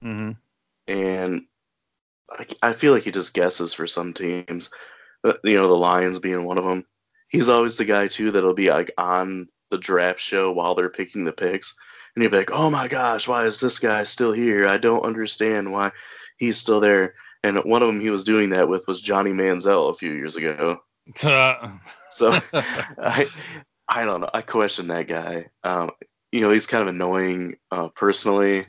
[0.00, 0.30] hmm
[0.86, 1.46] And
[2.30, 4.70] I, I feel like he just guesses for some teams.
[5.22, 6.84] Uh, You know, the Lions being one of them.
[7.28, 11.24] He's always the guy too that'll be like on the draft show while they're picking
[11.24, 11.74] the picks,
[12.14, 14.68] and he'll be like, "Oh my gosh, why is this guy still here?
[14.68, 15.90] I don't understand why
[16.36, 19.90] he's still there." And one of them he was doing that with was Johnny Manziel
[19.90, 20.78] a few years ago.
[22.10, 22.30] So
[22.98, 23.26] I,
[23.88, 24.30] I don't know.
[24.32, 25.48] I question that guy.
[25.64, 25.90] Um,
[26.32, 28.64] you know, he's kind of annoying uh, personally,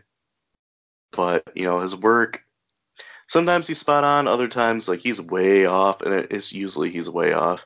[1.12, 2.45] but you know his work.
[3.28, 4.28] Sometimes he's spot on.
[4.28, 7.66] Other times, like he's way off, and it's usually he's way off.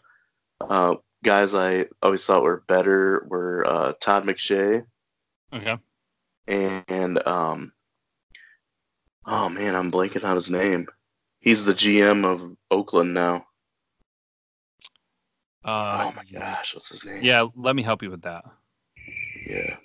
[0.61, 4.85] Uh, guys I always thought were better were uh, Todd McShay
[5.53, 5.77] okay.
[6.47, 7.73] and um,
[9.25, 10.87] oh man, I'm blanking on his name.
[11.39, 13.45] He's the GM of Oakland now.
[15.63, 17.21] Uh, oh my gosh, what's his name?
[17.21, 18.43] Yeah, let me help you with that.
[19.45, 19.75] Yeah.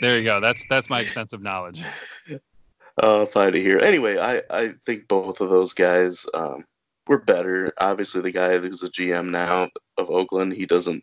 [0.00, 0.40] There you go.
[0.40, 1.82] That's that's my extensive knowledge.
[3.00, 3.78] Uh, fine to hear.
[3.78, 6.64] Anyway, I, I think both of those guys um,
[7.06, 7.72] were better.
[7.78, 11.02] Obviously, the guy who's the GM now of Oakland, he doesn't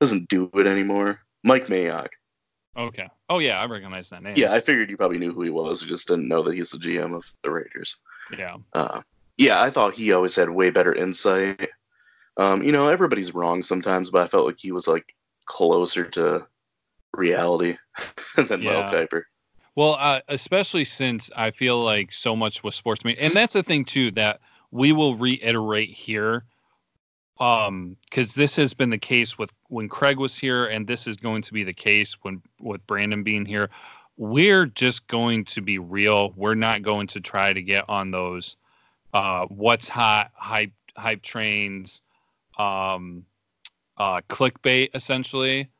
[0.00, 1.20] doesn't do it anymore.
[1.44, 2.08] Mike Mayock.
[2.76, 3.08] Okay.
[3.28, 4.34] Oh yeah, I recognize that name.
[4.36, 5.82] Yeah, I figured you probably knew who he was.
[5.82, 8.00] You just didn't know that he's the GM of the Raiders.
[8.36, 8.56] Yeah.
[8.72, 9.00] Uh,
[9.36, 11.66] yeah, I thought he always had way better insight.
[12.36, 15.14] Um, you know, everybody's wrong sometimes, but I felt like he was like
[15.46, 16.46] closer to
[17.14, 17.76] reality
[18.36, 18.70] than Yeah.
[18.70, 19.22] Mel Kiper.
[19.78, 23.62] Well, uh, especially since I feel like so much with sports media, and that's the
[23.62, 24.40] thing too that
[24.72, 26.46] we will reiterate here,
[27.38, 31.16] um, because this has been the case with when Craig was here, and this is
[31.16, 33.70] going to be the case when with Brandon being here.
[34.16, 36.32] We're just going to be real.
[36.34, 38.56] We're not going to try to get on those
[39.14, 42.02] uh, what's hot hype hype trains,
[42.58, 43.24] um,
[43.96, 45.70] uh, clickbait essentially.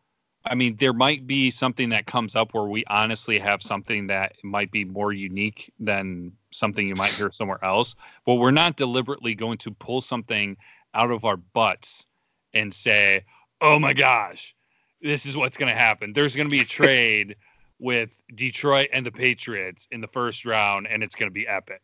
[0.50, 4.32] I mean, there might be something that comes up where we honestly have something that
[4.42, 9.34] might be more unique than something you might hear somewhere else, but we're not deliberately
[9.34, 10.56] going to pull something
[10.94, 12.06] out of our butts
[12.54, 13.24] and say,
[13.60, 14.54] "Oh my gosh,
[15.02, 16.12] this is what's going to happen.
[16.12, 17.36] There's going to be a trade
[17.78, 21.82] with Detroit and the Patriots in the first round and it's going to be epic."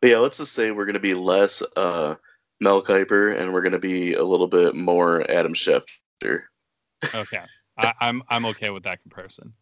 [0.00, 2.16] But yeah, let's just say we're going to be less uh,
[2.60, 6.42] Mel Kiper and we're going to be a little bit more Adam Schefter.
[7.14, 7.44] Okay.
[7.82, 9.52] I, I'm I'm okay with that comparison.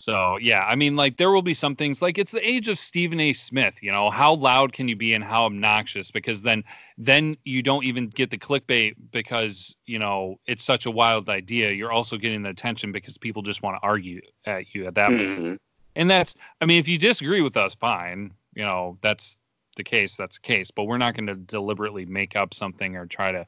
[0.00, 2.78] So yeah, I mean, like there will be some things like it's the age of
[2.78, 3.32] Stephen A.
[3.32, 3.82] Smith.
[3.82, 6.10] You know, how loud can you be and how obnoxious?
[6.12, 6.62] Because then
[6.96, 11.72] then you don't even get the clickbait because you know it's such a wild idea.
[11.72, 15.10] You're also getting the attention because people just want to argue at you at that
[15.10, 15.46] mm-hmm.
[15.46, 15.58] point.
[15.98, 18.32] And that's, I mean, if you disagree with us, fine.
[18.54, 19.36] You know, that's
[19.76, 20.16] the case.
[20.16, 20.70] That's the case.
[20.70, 23.44] But we're not going to deliberately make up something or try to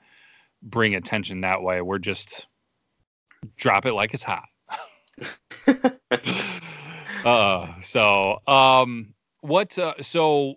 [0.62, 1.80] bring attention that way.
[1.80, 2.48] We're just
[3.56, 4.48] drop it like it's hot.
[7.24, 9.78] uh, so um, what?
[9.78, 10.56] Uh, so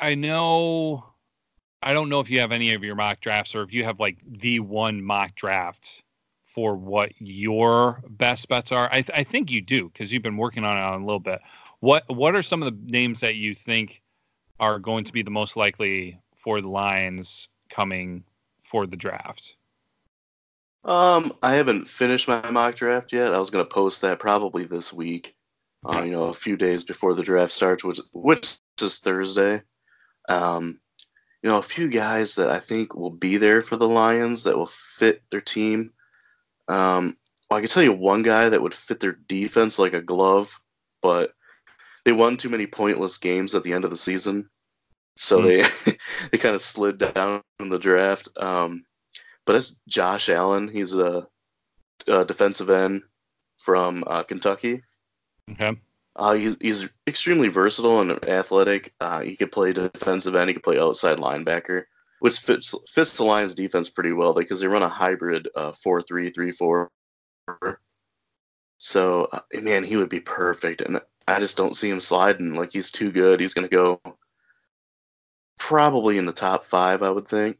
[0.00, 1.06] I know.
[1.84, 3.98] I don't know if you have any of your mock drafts or if you have
[3.98, 6.04] like the one mock draft
[6.44, 8.88] for what your best bets are.
[8.92, 11.40] I, th- I think you do because you've been working on it a little bit.
[11.80, 14.02] What What are some of the names that you think
[14.60, 18.22] are going to be the most likely for the Lions coming
[18.62, 19.56] for the draft?
[20.84, 23.34] Um, I haven't finished my mock draft yet.
[23.34, 25.36] I was gonna post that probably this week.
[25.84, 29.62] Uh, you know, a few days before the draft starts, which which is Thursday.
[30.28, 30.80] Um,
[31.42, 34.56] you know, a few guys that I think will be there for the Lions that
[34.56, 35.92] will fit their team.
[36.68, 37.16] Um,
[37.50, 40.60] well, I can tell you one guy that would fit their defense like a glove,
[41.00, 41.32] but
[42.04, 44.48] they won too many pointless games at the end of the season,
[45.16, 45.44] so mm.
[45.86, 45.98] they
[46.30, 48.28] they kind of slid down in the draft.
[48.36, 48.84] Um,
[49.46, 50.68] but it's Josh Allen.
[50.68, 51.26] He's a,
[52.06, 53.02] a defensive end
[53.58, 54.82] from uh, Kentucky.
[55.50, 55.76] Okay.
[56.16, 58.92] Uh, he's, he's extremely versatile and athletic.
[59.00, 60.48] Uh, he could play defensive end.
[60.48, 61.84] He could play outside linebacker,
[62.20, 66.02] which fits fits the Lions' defense pretty well because they run a hybrid uh, four
[66.02, 66.90] three three four.
[68.76, 72.54] So uh, man, he would be perfect, and I just don't see him sliding.
[72.54, 73.40] Like he's too good.
[73.40, 74.00] He's going to go
[75.58, 77.56] probably in the top five, I would think.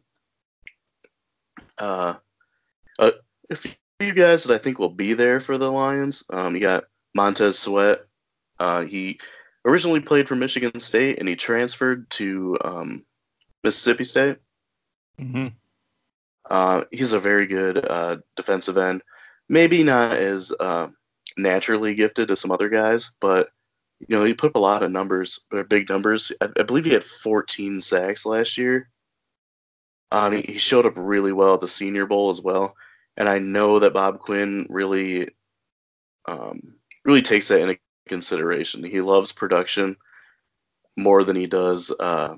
[1.78, 2.14] Uh,
[2.98, 3.12] a
[3.54, 6.24] few guys that I think will be there for the Lions.
[6.30, 8.00] Um, you got Montez Sweat.
[8.58, 9.18] Uh, he
[9.64, 13.04] originally played for Michigan State and he transferred to um,
[13.64, 14.38] Mississippi State.
[15.20, 15.48] Mm-hmm.
[16.50, 19.02] Uh, he's a very good uh, defensive end.
[19.48, 20.88] Maybe not as uh,
[21.36, 23.50] naturally gifted as some other guys, but
[24.00, 26.32] you know he put up a lot of numbers, big numbers.
[26.40, 28.90] I, I believe he had 14 sacks last year.
[30.12, 32.76] Um, he, he showed up really well at the Senior Bowl as well,
[33.16, 35.28] and I know that Bob Quinn really,
[36.26, 36.60] um,
[37.04, 38.84] really takes that into consideration.
[38.84, 39.96] He loves production
[40.96, 42.36] more than he does, uh,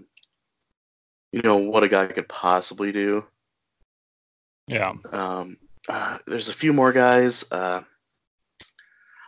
[1.33, 3.27] you know, what a guy could possibly do.
[4.69, 4.93] Yeah.
[5.13, 5.57] Um,
[5.89, 7.45] uh, there's a few more guys.
[7.51, 7.83] Uh,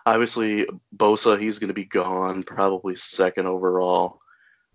[0.07, 4.21] obviously, Bosa, he's going to be gone, probably second overall.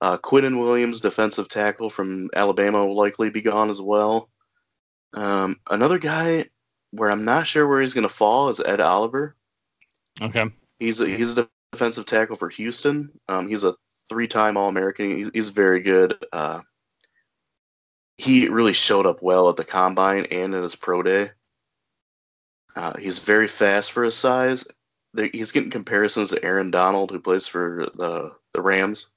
[0.02, 4.30] Uh, Quinnen Williams, defensive tackle from Alabama, will likely be gone as well.
[5.14, 6.46] Um, another guy
[6.92, 9.36] where I'm not sure where he's going to fall is Ed Oliver.
[10.20, 10.46] Okay.
[10.80, 13.12] He's a, he's a defensive tackle for Houston.
[13.28, 13.76] Um, he's a
[14.10, 15.16] three-time All-American.
[15.18, 16.16] He's, he's very good.
[16.34, 16.62] Uh,
[18.18, 21.30] he really showed up well at the combine and in his pro day.
[22.76, 24.66] Uh, he's very fast for his size.
[25.34, 29.11] He's getting comparisons to Aaron Donald, who plays for the the Rams.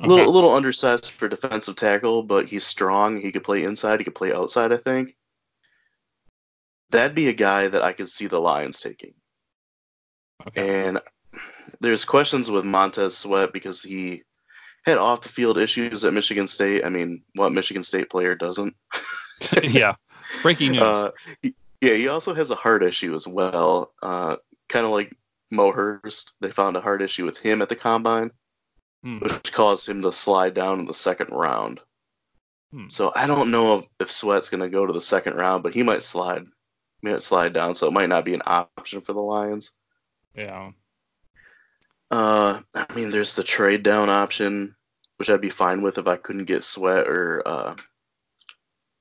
[0.00, 0.08] Okay.
[0.08, 3.20] little, a little undersized for defensive tackle, but he's strong.
[3.20, 3.98] He could play inside.
[3.98, 4.72] He could play outside.
[4.72, 5.16] I think
[6.90, 9.14] that'd be a guy that I could see the Lions taking.
[10.46, 10.86] Okay.
[10.86, 11.00] And
[11.80, 14.22] there's questions with Montez Sweat because he
[14.84, 16.84] had off the field issues at Michigan State.
[16.84, 18.74] I mean, what Michigan State player doesn't?
[19.62, 19.96] yeah.
[20.42, 20.82] Breaking news.
[20.82, 21.10] Uh,
[21.80, 23.92] yeah, he also has a heart issue as well.
[24.02, 24.36] Uh,
[24.68, 25.12] kind of like
[25.50, 26.36] Mo Hurst.
[26.40, 28.30] They found a heart issue with him at the combine
[29.08, 29.18] hmm.
[29.18, 31.80] which caused him to slide down in the second round.
[32.72, 32.88] Hmm.
[32.88, 35.82] So I don't know if Sweat's going to go to the second round, but he
[35.82, 36.44] might slide,
[37.00, 37.74] he might slide down.
[37.74, 39.70] So it might not be an option for the Lions.
[40.34, 40.72] Yeah.
[42.10, 44.74] Uh, I mean, there's the trade down option,
[45.16, 47.74] which I'd be fine with if I couldn't get Sweat or uh,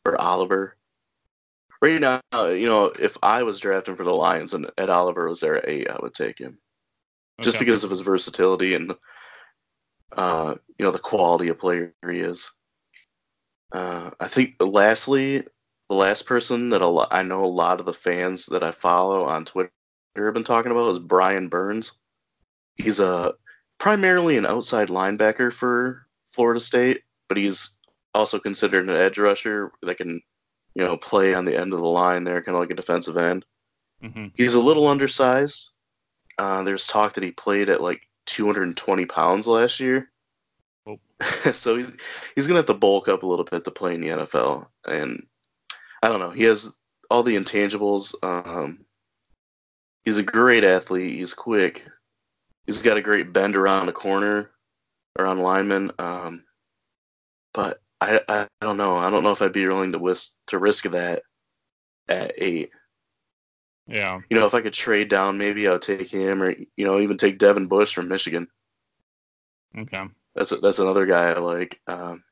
[0.05, 0.77] or Oliver.
[1.81, 5.39] right now, you know, if I was drafting for the Lions and Ed Oliver was
[5.41, 6.59] there at eight, I would take him
[7.41, 7.65] just Okay.
[7.65, 8.93] because of his versatility and
[10.15, 12.51] uh, you know the quality of player he is.
[13.71, 15.43] Uh, I think lastly,
[15.89, 18.71] the last person that a lo- I know a lot of the fans that I
[18.71, 19.71] follow on Twitter
[20.15, 21.99] have been talking about is Brian Burns.
[22.75, 23.33] He's a
[23.79, 27.77] primarily an outside linebacker for Florida State, but he's
[28.13, 30.21] also considered an edge rusher that can,
[30.75, 33.17] you know, play on the end of the line there, kind of like a defensive
[33.17, 33.45] end.
[34.01, 35.71] hmm He's a little undersized.
[36.37, 40.09] Uh, there's talk that he played at like 220 pounds last year.
[40.85, 40.99] Oh.
[41.51, 41.91] so he's
[42.35, 44.67] he's gonna have to bulk up a little bit to play in the NFL.
[44.87, 45.25] And
[46.03, 46.29] I don't know.
[46.29, 46.77] He has
[47.09, 48.13] all the intangibles.
[48.23, 48.85] Um,
[50.05, 51.15] he's a great athlete.
[51.15, 51.85] He's quick.
[52.65, 54.51] He's got a great bend around the corner,
[55.17, 55.91] around lineman.
[55.99, 56.43] Um,
[57.53, 58.95] but I, I I don't know.
[58.95, 61.23] I don't know if I'd be willing to risk to risk that
[62.09, 62.71] at eight
[63.87, 64.19] Yeah.
[64.29, 67.17] you know, if I could trade down, maybe I'll take him, or you know, even
[67.17, 68.47] take Devin Bush from Michigan.
[69.77, 70.03] Okay.
[70.35, 71.79] That's a, that's another guy I like.
[71.87, 72.23] Um,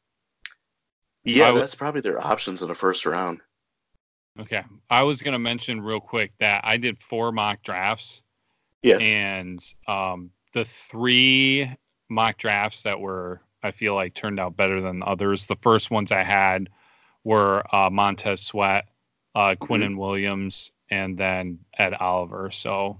[1.23, 3.41] yeah, would- that's probably their options in the first round.
[4.39, 4.63] Okay.
[4.89, 8.21] I was gonna mention real quick that I did four mock drafts.
[8.83, 8.97] Yeah.
[8.97, 11.71] And um, the three
[12.09, 15.45] mock drafts that were I feel like turned out better than others.
[15.47, 16.69] The first ones I had
[17.23, 18.85] were uh, Montez Sweat,
[19.33, 19.97] uh, Mm-hmm.
[19.97, 22.51] Williams, and then Ed Oliver.
[22.51, 22.99] So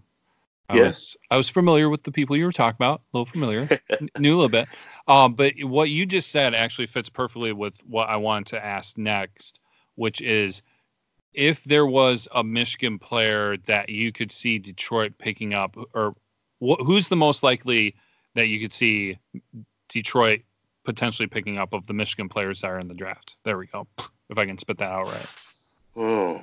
[0.70, 0.88] I Yeah.
[0.88, 3.68] was I was familiar with the people you were talking about, a little familiar,
[4.18, 4.68] knew a little bit.
[5.08, 8.98] Um, but what you just said actually fits perfectly with what I wanted to ask
[8.98, 9.60] next,
[9.96, 10.62] which is
[11.34, 16.16] if there was a Michigan player that you could see Detroit picking up, or
[16.60, 17.94] wh- who's the most likely
[18.36, 19.18] that you could see
[19.90, 20.42] Detroit
[20.86, 23.38] potentially picking up of the Michigan players that are in the draft?
[23.44, 23.86] There we go.
[24.30, 25.28] If I can spit that out right.
[25.98, 26.42] Oh,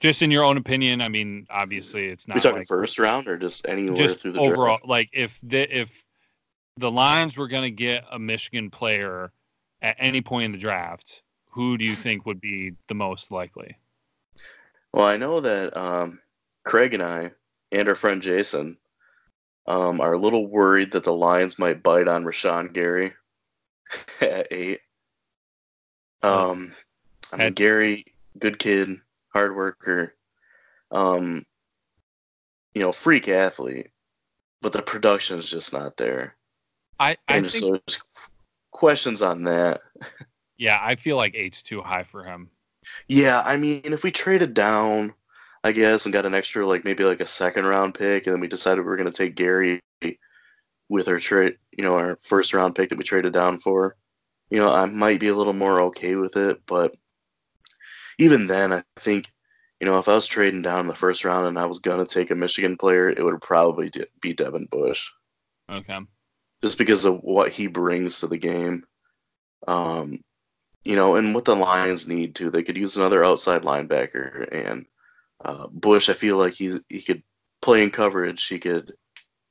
[0.00, 2.34] Just in your own opinion, I mean, obviously it's not.
[2.34, 4.76] we talking like first round or just anywhere just through the overall.
[4.76, 4.86] draft?
[4.86, 6.04] Like if the if
[6.76, 9.32] the Lions were going to get a Michigan player
[9.80, 13.74] at any point in the draft, who do you think would be the most likely?
[14.92, 16.20] Well, I know that um,
[16.64, 17.32] Craig and I
[17.72, 18.76] and our friend Jason
[19.66, 23.12] um, are a little worried that the Lions might bite on Rashan Gary
[24.20, 24.80] at eight.
[26.22, 26.72] Um,
[27.32, 28.04] I mean, Gary,
[28.38, 28.88] good kid,
[29.36, 30.14] hard worker,
[30.90, 31.44] um,
[32.74, 33.88] you know, freak athlete,
[34.62, 36.34] but the production is just not there.
[36.98, 38.00] I I And think so there's
[38.70, 39.80] questions on that.
[40.56, 42.48] yeah, I feel like eight's too high for him.
[43.08, 45.12] Yeah, I mean, if we traded down,
[45.64, 48.40] I guess, and got an extra, like maybe like a second round pick, and then
[48.40, 49.80] we decided we were going to take Gary
[50.88, 53.96] with our trade, you know, our first round pick that we traded down for,
[54.48, 56.62] you know, I might be a little more okay with it.
[56.66, 56.96] But
[58.18, 59.32] even then, I think,
[59.80, 62.04] you know, if I was trading down in the first round and I was going
[62.04, 65.10] to take a Michigan player, it would probably be Devin Bush
[65.68, 65.98] Okay.
[66.62, 68.84] just because of what he brings to the game.
[69.68, 70.20] Um,
[70.84, 74.48] you know, and what the Lions need to, they could use another outside linebacker.
[74.52, 74.86] And
[75.44, 77.22] uh, Bush, I feel like he's he could
[77.62, 78.46] play in coverage.
[78.46, 78.92] He could,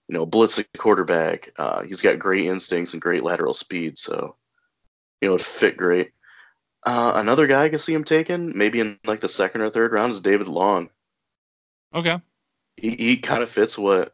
[0.07, 1.51] you know, blitz the quarterback.
[1.57, 4.35] Uh, he's got great instincts and great lateral speed, so
[5.21, 6.11] you know, it'd fit great.
[6.85, 9.91] Uh, another guy I can see him taking, maybe in like the second or third
[9.91, 10.89] round, is David Long.
[11.93, 12.19] Okay.
[12.77, 14.13] He he kind of fits what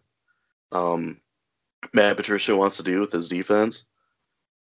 [0.72, 1.20] um,
[1.94, 3.86] Matt Patricia wants to do with his defense.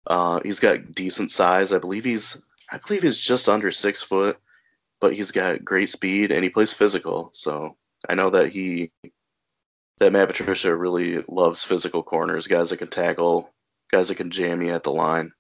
[0.07, 1.73] Uh, he's got decent size.
[1.73, 4.39] I believe he's I believe he's just under six foot,
[5.01, 7.31] but he's got great speed and he plays physical.
[7.33, 7.77] So
[8.09, 8.91] I know that he
[9.99, 13.53] that Matt Patricia really loves physical corners, guys that can tackle,
[13.93, 15.31] guys that can jam you at the line.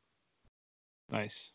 [1.08, 1.52] Nice.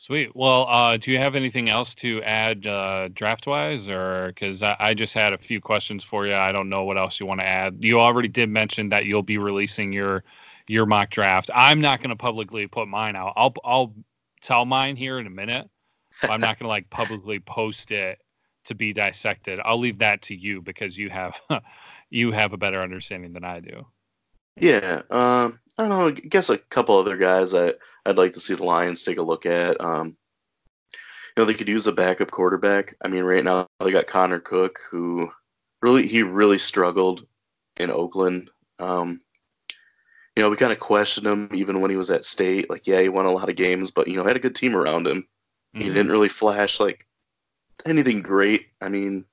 [0.00, 0.34] Sweet.
[0.34, 4.74] Well, uh, do you have anything else to add uh, draft wise, or because I,
[4.80, 6.34] I just had a few questions for you.
[6.34, 7.84] I don't know what else you want to add.
[7.84, 10.24] You already did mention that you'll be releasing your
[10.66, 11.50] your mock draft.
[11.54, 13.34] I'm not going to publicly put mine out.
[13.36, 13.94] I'll I'll
[14.40, 15.68] tell mine here in a minute.
[16.22, 18.22] I'm not going to like publicly post it
[18.64, 19.60] to be dissected.
[19.62, 21.38] I'll leave that to you because you have
[22.08, 23.86] you have a better understanding than I do.
[24.60, 26.06] Yeah, um, I don't know.
[26.08, 29.22] I guess a couple other guys I I'd like to see the Lions take a
[29.22, 29.80] look at.
[29.80, 30.16] Um,
[31.36, 32.94] you know, they could use a backup quarterback.
[33.02, 35.30] I mean, right now they got Connor Cook, who
[35.80, 37.26] really he really struggled
[37.78, 38.50] in Oakland.
[38.78, 39.20] Um,
[40.36, 42.68] you know, we kind of questioned him even when he was at state.
[42.70, 44.76] Like, yeah, he won a lot of games, but you know, had a good team
[44.76, 45.26] around him.
[45.74, 45.94] He Mhm.
[45.94, 47.06] didn't really flash like
[47.86, 48.68] anything great.
[48.80, 49.24] I mean,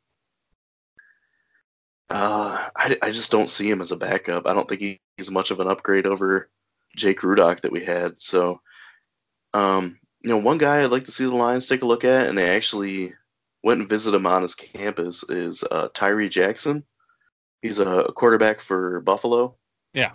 [2.10, 4.48] uh, I, I just don't see him as a backup.
[4.48, 6.50] I don't think he, he's much of an upgrade over
[6.96, 8.20] Jake Rudock that we had.
[8.22, 8.62] So,
[9.54, 12.28] um, you know, one guy I'd like to see the Lions take a look at,
[12.28, 13.14] and they actually
[13.64, 16.84] went and visited him on his campus, is uh, Tyree Jackson.
[17.62, 19.58] He's a quarterback for Buffalo.
[19.94, 20.12] Yeah.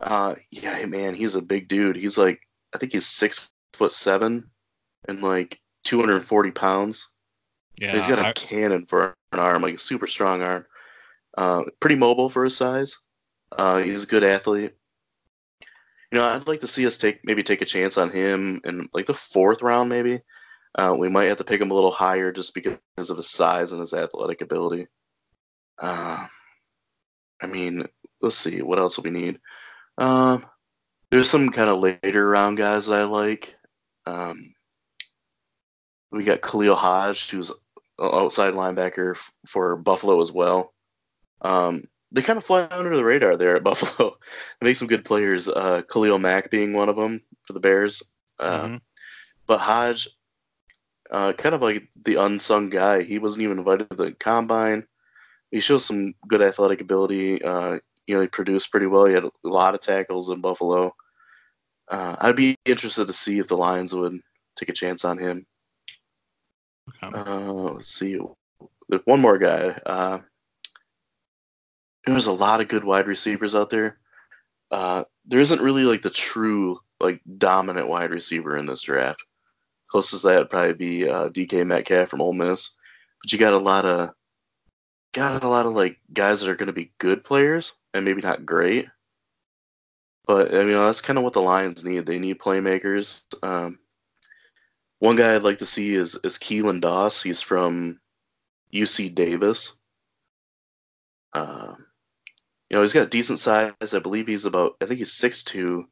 [0.00, 1.96] Uh, yeah, man, he's a big dude.
[1.96, 2.40] He's like,
[2.74, 4.50] I think he's six foot seven
[5.08, 7.08] and like 240 pounds.
[7.78, 10.66] Yeah, he's got a I- cannon for an arm, like a super strong arm.
[11.36, 12.98] Uh, pretty mobile for his size.
[13.56, 14.72] Uh, he's a good athlete.
[16.10, 18.88] You know, I'd like to see us take maybe take a chance on him in
[18.92, 20.20] like the fourth round, maybe.
[20.74, 22.78] Uh, we might have to pick him a little higher just because
[23.10, 24.86] of his size and his athletic ability.
[25.80, 26.26] Uh,
[27.42, 27.84] I mean,
[28.20, 29.38] let's see what else we need.
[29.98, 30.44] Um,
[31.10, 33.54] there's some kind of later round guys that I like.
[34.06, 34.54] Um,
[36.10, 37.52] we got Khalil Hodge, who's
[38.00, 39.16] outside linebacker
[39.46, 40.72] for Buffalo as well.
[41.42, 44.16] Um, they kind of fly under the radar there at Buffalo.
[44.60, 45.48] they make some good players.
[45.48, 48.02] Uh, Khalil Mack being one of them for the Bears.
[48.38, 48.80] Uh, Mhm.
[49.46, 50.08] But Hodge,
[51.10, 53.02] uh, kind of like the unsung guy.
[53.02, 54.86] He wasn't even invited to the combine.
[55.50, 57.42] He shows some good athletic ability.
[57.42, 59.04] Uh, you know, he produced pretty well.
[59.06, 60.92] He had a lot of tackles in Buffalo.
[61.88, 64.18] Uh, I'd be interested to see if the Lions would
[64.56, 65.44] take a chance on him.
[66.88, 67.16] Okay.
[67.16, 68.18] Uh, let's see.
[68.88, 69.76] There's one more guy.
[72.06, 73.98] There's a lot of good wide receivers out there.
[74.70, 79.22] Uh, there isn't really like the true like dominant wide receiver in this draft.
[79.88, 82.76] Closest that would probably be uh, DK Metcalf from Ole Miss.
[83.20, 84.10] But you got a lot of
[85.12, 88.22] got a lot of like guys that are going to be good players and maybe
[88.22, 88.86] not great.
[90.26, 92.06] But I mean that's kind of what the Lions need.
[92.06, 93.22] They need playmakers.
[93.42, 93.78] Um,
[95.00, 97.22] one guy I'd like to see is is Keelan Doss.
[97.22, 98.00] He's from
[98.72, 99.78] UC Davis.
[101.34, 101.74] Uh,
[102.72, 103.74] you know, he's got a decent size.
[103.92, 104.76] I believe he's about.
[104.80, 105.84] I think he's six two.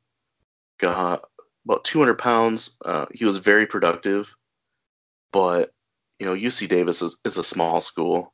[0.78, 1.22] Got
[1.66, 2.78] about two hundred pounds.
[2.82, 4.34] Uh, he was very productive,
[5.30, 5.74] but
[6.18, 8.32] you know, UC Davis is, is a small school,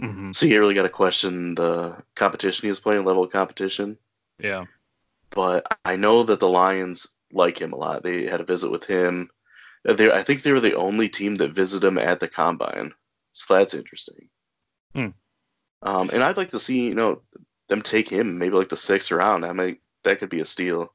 [0.00, 3.96] hmm so you really got to question the competition he was playing, level of competition.
[4.40, 4.64] Yeah.
[5.30, 8.02] But I know that the Lions like him a lot.
[8.02, 9.28] They had a visit with him.
[9.84, 12.92] They, I think they were the only team that visited him at the combine,
[13.30, 14.28] so that's interesting.
[14.96, 15.08] Hmm.
[15.82, 17.22] Um, and I'd like to see you know
[17.68, 19.44] them take him maybe like the sixth round.
[19.44, 20.92] I mean, that could be a steal.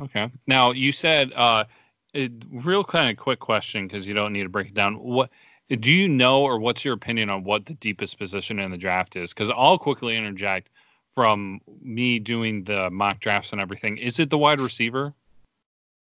[0.00, 0.30] Okay.
[0.46, 1.64] Now you said uh,
[2.12, 4.96] it, real kind of quick question because you don't need to break it down.
[4.96, 5.30] What
[5.70, 9.16] do you know, or what's your opinion on what the deepest position in the draft
[9.16, 9.32] is?
[9.32, 10.70] Because I'll quickly interject
[11.12, 13.96] from me doing the mock drafts and everything.
[13.96, 15.14] Is it the wide receiver?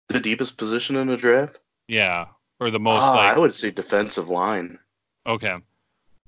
[0.09, 1.59] The deepest position in the draft?
[1.89, 2.27] Yeah,
[2.61, 4.79] or the most Ah, like I would say defensive line.
[5.27, 5.57] okay.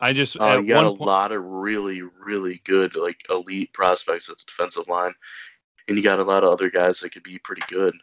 [0.02, 4.28] I just Uh, you got a po- lot of really, really good, like elite prospects
[4.28, 5.12] at the defensive line,
[5.86, 7.94] and you got a lot of other guys that could be pretty good.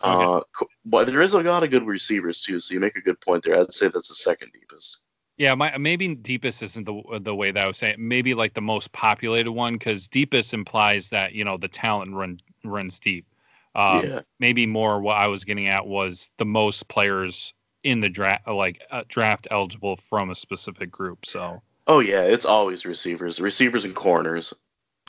[0.00, 0.40] Uh,
[0.86, 3.44] but there is a lot of good receivers too, so you make a good point
[3.44, 3.58] there.
[3.58, 5.02] I'd say that's the second deepest.
[5.36, 7.96] Yeah, my maybe deepest isn't the the way that I was saying.
[7.98, 12.38] Maybe like the most populated one because deepest implies that you know the talent run
[12.64, 13.26] runs deep.
[13.74, 17.52] Um, yeah, Maybe more what I was getting at was the most players
[17.86, 21.24] in the draft, like uh, draft eligible from a specific group.
[21.24, 24.52] So oh yeah, it's always receivers, receivers and corners.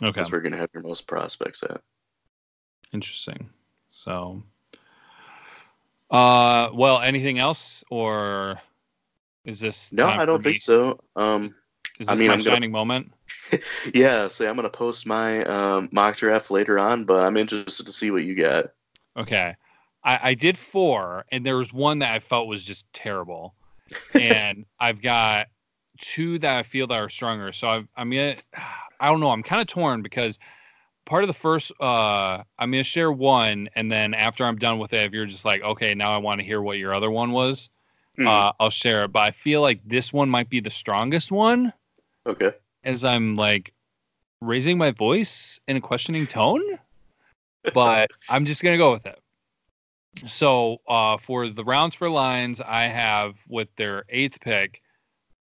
[0.04, 1.82] okay, where you're gonna have your most prospects at.
[2.94, 3.50] interesting.
[3.90, 4.44] So,
[6.12, 8.60] uh, well, anything else or
[9.44, 11.00] is this No, I don't think so.
[11.16, 11.46] Um,
[12.00, 13.12] Is this I mean, my I'm gonna- shining moment?
[13.94, 17.92] yeah, so I'm gonna post my um, mock draft later on, but I'm interested to
[17.92, 18.68] see what you got.
[19.18, 19.56] Okay.
[20.08, 23.54] I, I did four, and there was one that I felt was just terrible.
[24.16, 25.48] and I've got
[26.00, 27.52] two that I feel that are stronger.
[27.52, 28.36] So I've, I'm gonna,
[29.00, 29.30] I don't know.
[29.30, 30.40] I'm kind of torn because
[31.06, 34.94] part of the first, uh, I'm gonna share one, and then after I'm done with
[34.94, 37.32] it, if you're just like, okay, now I want to hear what your other one
[37.34, 37.70] was,
[38.16, 39.10] Hmm, uh, I'll share it.
[39.10, 41.74] But I feel like this one might be the strongest one,
[42.26, 42.54] okay.
[42.86, 43.74] as I'm like
[44.42, 46.64] raising my voice in a questioning tone.
[47.74, 49.20] But I'm just gonna go with it.
[50.26, 54.82] So uh, for the rounds for lines, I have with their eighth pick,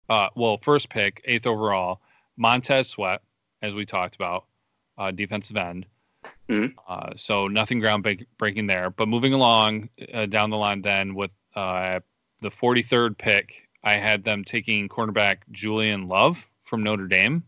[0.08, 2.00] uh, well, first pick, eighth overall,
[2.36, 3.22] Montez Sweat,
[3.62, 4.46] as we talked about,
[4.98, 5.86] uh, defensive end.
[6.48, 6.74] Mhm.
[6.88, 8.06] Uh, so nothing ground
[8.38, 8.90] breaking there.
[8.90, 12.00] But moving along uh, down the line, then with uh,
[12.40, 17.44] the 43rd pick, I had them taking cornerback Julian Love from Notre Dame.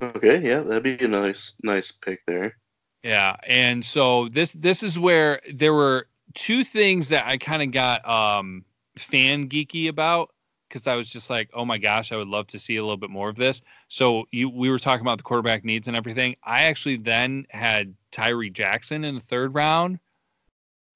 [0.00, 2.58] Okay, yeah, that'd be a nice, nice pick there.
[3.02, 7.70] Yeah, and so this this is where there were two things that I kind of
[7.72, 8.64] got um
[8.98, 10.30] fan geeky about
[10.68, 12.96] because I was just like, oh my gosh, I would love to see a little
[12.96, 13.62] bit more of this.
[13.88, 16.36] So you we were talking about the quarterback needs and everything.
[16.44, 19.98] I actually then had Tyree Jackson in the third round.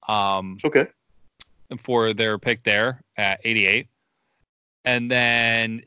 [0.07, 0.87] Um, Okay.
[1.79, 3.87] for their pick there at 88.
[4.85, 5.83] And then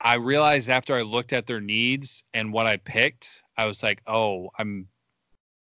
[0.00, 4.02] I realized after I looked at their needs and what I picked, I was like,
[4.06, 4.88] oh, I'm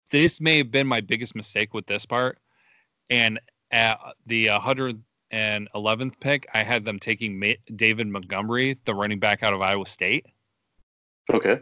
[0.09, 2.37] this may have been my biggest mistake with this part.
[3.11, 3.39] And
[3.69, 9.53] at the 111th pick, I had them taking Ma- David Montgomery, the running back out
[9.53, 10.25] of Iowa State.
[11.31, 11.59] Okay.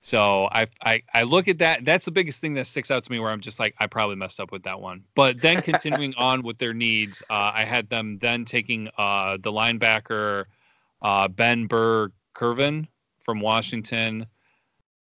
[0.00, 1.84] So I, I I look at that.
[1.84, 3.18] That's the biggest thing that sticks out to me.
[3.18, 5.02] Where I'm just like, I probably messed up with that one.
[5.14, 9.50] But then continuing on with their needs, uh, I had them then taking uh, the
[9.50, 10.44] linebacker
[11.02, 12.86] uh, Ben Burr Curvin
[13.18, 14.26] from Washington,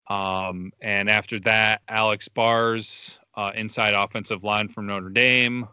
[0.09, 5.67] um, and after that, Alex Bars, uh, inside offensive line from Notre Dame.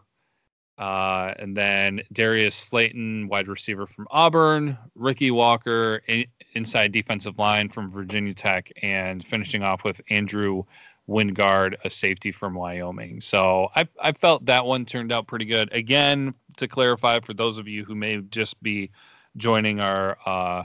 [0.83, 6.25] Uh, and then Darius Slayton, wide receiver from Auburn, Ricky Walker, in,
[6.55, 10.63] inside defensive line from Virginia Tech, and finishing off with Andrew
[11.07, 13.21] Wingard, a safety from Wyoming.
[13.21, 15.71] So I, I felt that one turned out pretty good.
[15.71, 18.91] Again, to clarify for those of you who may just be
[19.37, 20.63] joining our uh,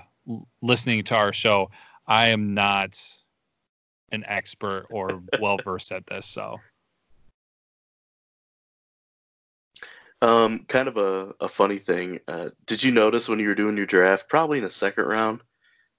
[0.61, 1.71] listening to our show,
[2.09, 3.01] I am not
[4.11, 6.27] an expert or well versed at this.
[6.27, 6.57] So
[10.21, 12.19] Um, kind of a, a funny thing.
[12.27, 15.43] Uh, did you notice when you were doing your draft, probably in the second round,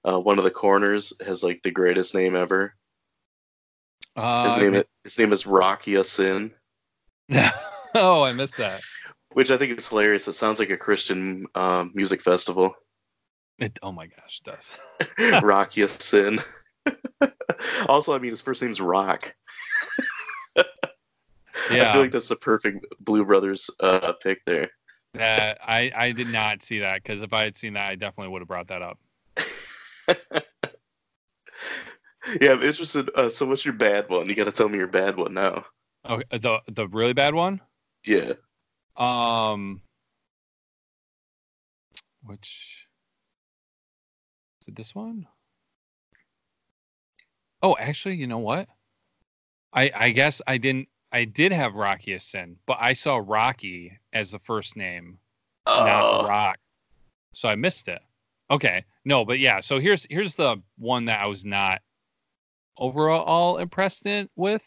[0.04, 2.76] uh, one of the corners has like the greatest name ever.
[4.18, 6.54] uh, His name his name is Rocky Sin,
[7.96, 8.82] oh, I missed that.
[9.34, 10.28] which I think is hilarious.
[10.28, 12.76] It sounds like a Christian um, music festival.
[13.60, 14.52] It, oh my gosh, it
[15.20, 15.42] does.
[15.44, 16.40] Rocky Sin.
[17.88, 19.34] also, I mean, his first name's Rock.
[21.70, 24.70] I feel like that's the perfect Blue Brothers uh, pick there.
[25.14, 28.32] that I I did not see that because if I had seen that, I definitely
[28.32, 29.00] would have brought that up.
[32.42, 33.10] yeah, I'm interested.
[33.16, 34.28] Uh, so, what's your bad one?
[34.28, 35.66] You got to tell me your bad one now.
[36.08, 37.62] Okay, the the really bad one.
[38.06, 38.34] Yeah.
[38.98, 39.82] Um,
[42.24, 42.88] which
[44.62, 44.76] is it?
[44.76, 45.28] This one?
[47.62, 48.68] Oh, actually, you know what?
[49.74, 50.88] I I guess I didn't.
[51.12, 55.18] I did have Rocky as sin, but I saw Rocky as the first name,
[55.68, 56.58] not Oh, Rock.
[57.34, 58.02] So I missed it.
[58.52, 58.84] Okay.
[59.06, 61.82] No, but yeah, so here's here's the one that I was not
[62.78, 64.66] overall impressed in with.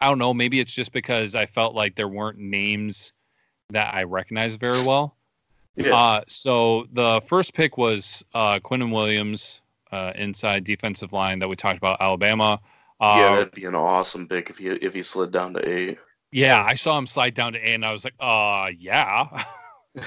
[0.00, 3.12] I don't know, maybe it's just because I felt like there weren't names
[3.70, 5.16] that I recognized very well.
[5.76, 5.94] yeah.
[5.94, 11.56] Uh so the first pick was uh Quinton Williams, uh inside defensive line that we
[11.56, 12.60] talked about Alabama.
[13.00, 15.98] Uh, yeah, that'd be an awesome pick if he if he slid down to eight.
[16.32, 19.44] yeah, I saw him slide down to eight, and I was like, uh yeah.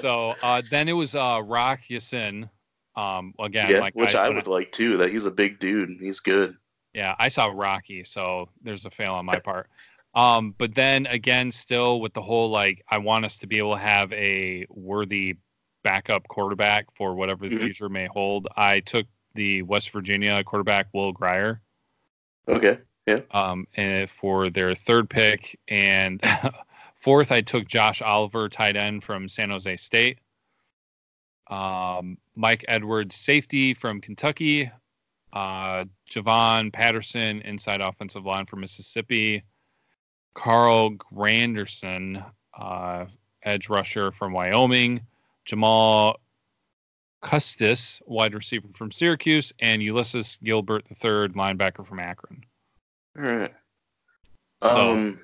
[0.00, 2.48] so uh, then it was uh, Rock Yasin.
[2.96, 4.96] Um, again, yeah, like which I, when would like too.
[4.96, 5.90] That he's a big dude.
[6.00, 6.54] He's good.
[6.92, 9.68] yeah, I saw Rocky, so there's a fail on my part.
[10.14, 13.74] Um, but then again, still with the whole like, I want us to be able
[13.74, 15.36] to have a worthy
[15.84, 17.60] backup quarterback for whatever the Mhm.
[17.60, 18.48] future may hold.
[18.56, 21.62] I took the West Virginia quarterback Will Grier
[22.50, 22.78] Okay.
[23.06, 23.20] Yeah.
[23.30, 25.58] Um, and for their third pick.
[25.68, 26.22] And
[26.94, 30.18] fourth, I took Josh Oliver, tight end from San Jose State.
[31.48, 34.70] Um, Mike Edwards, safety from Kentucky.
[35.32, 39.42] Uh, Javon Patterson, inside offensive line from Mississippi.
[40.34, 42.24] Carl Granderson,
[42.56, 43.06] uh,
[43.42, 45.00] edge rusher from Wyoming.
[45.44, 46.20] Jamal
[47.22, 52.44] Custis, wide receiver from Syracuse, and Ulysses Gilbert III, linebacker from Akron.
[53.18, 53.52] All right.
[54.62, 55.20] So- Um.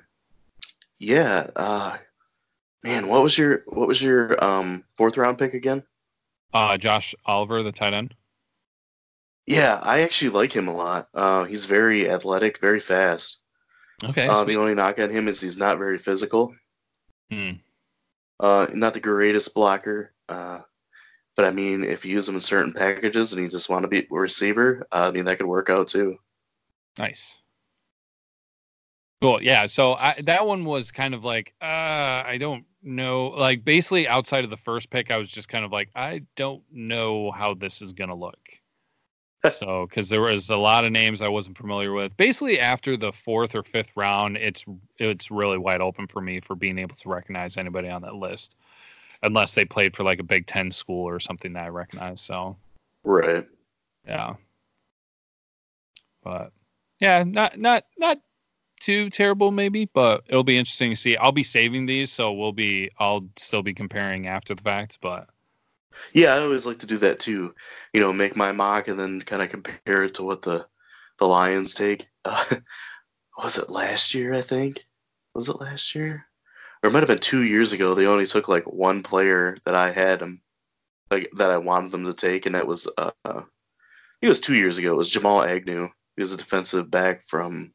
[0.98, 1.50] Yeah.
[1.56, 1.96] Uh.
[2.82, 5.82] Man, what was your what was your um fourth round pick again?
[6.54, 8.14] Uh, Josh Oliver, the tight end.
[9.46, 11.08] Yeah, I actually like him a lot.
[11.14, 13.40] Uh, he's very athletic, very fast.
[14.02, 14.26] Okay.
[14.26, 16.54] Uh, the only knock on him is he's not very physical.
[17.30, 17.52] Hmm.
[18.40, 20.14] Uh, not the greatest blocker.
[20.28, 20.60] Uh,
[21.36, 23.88] but I mean, if you use him in certain packages and you just want to
[23.88, 26.16] be a receiver, uh, I mean that could work out too.
[26.98, 27.38] Nice.
[29.20, 29.42] Cool.
[29.42, 29.66] Yeah.
[29.66, 31.64] So I, that one was kind of like, uh,
[32.24, 33.28] I don't know.
[33.28, 36.62] Like basically outside of the first pick, I was just kind of like, I don't
[36.70, 38.38] know how this is gonna look.
[39.52, 42.16] so because there was a lot of names I wasn't familiar with.
[42.16, 44.64] Basically after the fourth or fifth round, it's
[44.98, 48.56] it's really wide open for me for being able to recognize anybody on that list,
[49.22, 52.20] unless they played for like a Big Ten school or something that I recognize.
[52.20, 52.58] So
[53.04, 53.46] Right.
[54.06, 54.36] yeah.
[56.22, 56.52] But
[57.00, 58.18] yeah, not not not
[58.80, 61.16] too terrible maybe, but it'll be interesting to see.
[61.16, 65.28] I'll be saving these, so we'll be I'll still be comparing after the fact, but
[66.12, 67.54] Yeah, I always like to do that too.
[67.92, 70.66] You know, make my mock and then kind of compare it to what the
[71.18, 72.08] the Lions take.
[72.24, 72.44] Uh,
[73.38, 74.34] was it last year?
[74.34, 74.86] I think
[75.34, 76.25] was it last year,
[76.86, 77.94] or it might have been two years ago.
[77.94, 80.22] They only took like one player that I had
[81.10, 83.42] like that I wanted them to take, and that was uh, uh
[84.22, 84.92] it was two years ago.
[84.92, 85.88] It was Jamal Agnew.
[86.14, 87.74] He was a defensive back from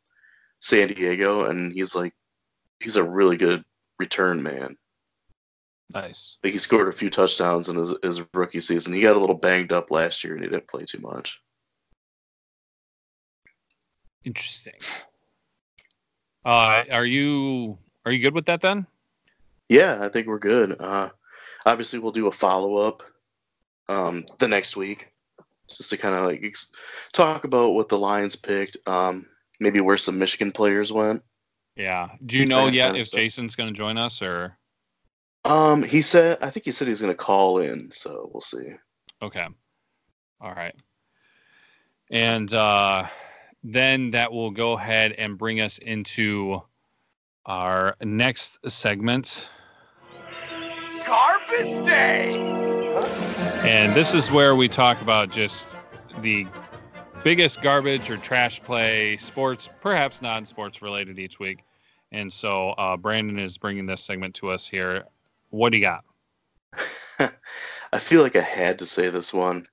[0.62, 2.14] San Diego, and he's like
[2.80, 3.66] he's a really good
[3.99, 4.78] return man.
[5.93, 6.38] Nice.
[6.41, 8.93] Like he scored a few touchdowns in his, his rookie season.
[8.93, 11.43] He got a little banged up last year and he didn't play too much.
[14.24, 14.80] Interesting.
[16.45, 18.88] Uh, are you are you good with that then?
[19.72, 20.76] Yeah, I think we're good.
[20.82, 21.08] Uh,
[21.66, 23.04] obviously, we'll do a follow up
[23.88, 25.14] um, the next week,
[25.70, 26.74] just to kind of like ex-
[27.14, 29.26] talk about what the Lions picked, um,
[29.62, 31.24] maybe where some Michigan players went.
[31.78, 32.10] Yeah.
[32.26, 34.58] Do you know yet if Jason's going to join us or?
[35.46, 36.38] Um, he said.
[36.42, 38.74] I think he said he's going to call in, so we'll see.
[39.22, 39.48] Okay.
[40.42, 40.76] All right.
[42.10, 43.08] And uh,
[43.64, 46.62] then that will go ahead and bring us into
[47.46, 49.48] our next segment.
[51.52, 52.34] Garbage Day.
[53.68, 55.68] And this is where we talk about just
[56.22, 56.47] the
[57.24, 61.64] biggest garbage or trash play, sports, perhaps non sports related each week.
[62.12, 65.04] And so uh, Brandon is bringing this segment to us here.
[65.49, 66.04] What do you got?
[67.93, 69.64] I feel like I had to say this one.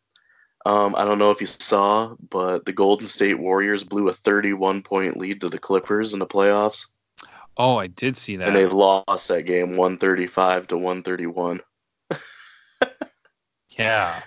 [0.66, 4.82] Um, I don't know if you saw, but the Golden State Warriors blew a 31
[4.82, 6.86] point lead to the Clippers in the playoffs.
[7.56, 8.48] Oh, I did see that.
[8.48, 11.60] And they lost that game 135 to 131.
[13.70, 14.20] yeah.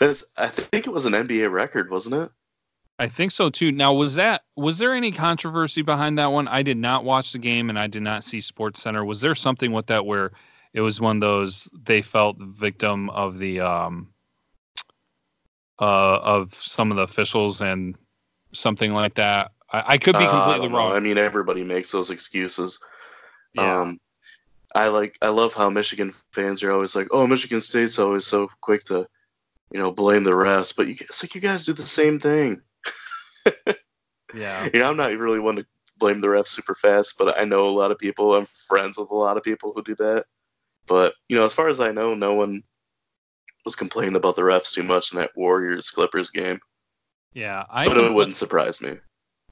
[0.00, 2.30] That's I think it was an NBA record, wasn't it?
[2.98, 3.72] I think so too.
[3.72, 6.48] Now, was that was there any controversy behind that one?
[6.48, 9.04] I did not watch the game and I did not see Sports Center.
[9.04, 10.32] Was there something with that where
[10.72, 14.08] it was one of those they felt victim of the um
[15.80, 17.96] uh of some of the officials and
[18.52, 19.52] something like that?
[19.72, 20.92] I, I could be uh, completely uh, wrong.
[20.92, 22.78] I mean, everybody makes those excuses.
[23.54, 23.80] Yeah.
[23.80, 23.98] Um,
[24.74, 28.48] I like I love how Michigan fans are always like, "Oh, Michigan State's always so
[28.60, 29.06] quick to,
[29.70, 32.62] you know, blame the refs," but you, it's like you guys do the same thing
[34.34, 34.68] yeah.
[34.72, 35.66] You know, I'm not really one to
[35.98, 38.34] blame the refs super fast, but I know a lot of people.
[38.34, 40.26] I'm friends with a lot of people who do that.
[40.86, 42.62] But, you know, as far as I know, no one
[43.64, 46.58] was complaining about the refs too much in that Warriors Clippers game.
[47.34, 47.64] Yeah.
[47.70, 48.96] I but it wouldn't surprise me.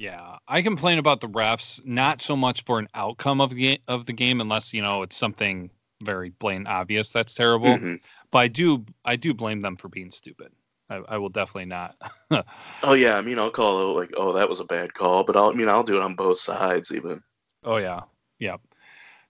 [0.00, 4.06] Yeah, I complain about the refs not so much for an outcome of the of
[4.06, 5.68] the game, unless you know it's something
[6.02, 7.68] very blatant obvious that's terrible.
[7.68, 7.96] Mm-hmm.
[8.30, 10.52] But I do I do blame them for being stupid.
[10.88, 11.96] I, I will definitely not.
[12.82, 15.36] oh yeah, I mean I'll call it like, oh that was a bad call, but
[15.36, 17.22] I'll I mean I'll do it on both sides even.
[17.62, 18.00] Oh yeah,
[18.38, 18.56] yeah.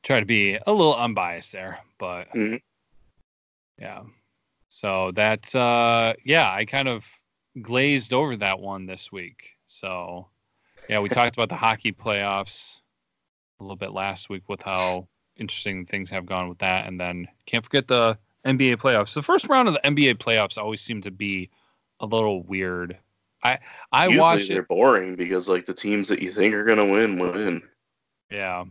[0.04, 2.54] Try to be a little unbiased there, but mm-hmm.
[3.76, 4.02] yeah.
[4.68, 7.10] So that's uh yeah, I kind of
[7.60, 9.56] glazed over that one this week.
[9.66, 10.28] So
[10.90, 12.80] yeah, we talked about the hockey playoffs
[13.60, 17.28] a little bit last week with how interesting things have gone with that, and then
[17.46, 19.14] can't forget the NBA playoffs.
[19.14, 21.48] The first round of the NBA playoffs always seem to be
[22.00, 22.98] a little weird.
[23.44, 23.60] I
[23.92, 27.20] I Usually watch they're boring because like the teams that you think are gonna win
[27.20, 27.62] win.
[28.28, 28.64] Yeah.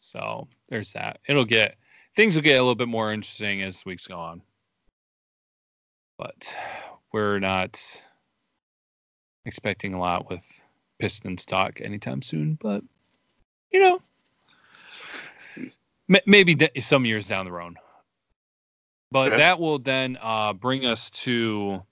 [0.00, 1.20] So there's that.
[1.28, 1.76] It'll get
[2.16, 4.42] things will get a little bit more interesting as weeks go on.
[6.18, 6.56] But
[7.12, 7.80] we're not
[9.44, 10.61] expecting a lot with
[11.02, 12.56] Pistons talk anytime soon.
[12.62, 12.84] But
[13.72, 14.00] you know,
[16.26, 17.74] maybe some years down the road.
[19.10, 21.82] But that will then uh, bring us to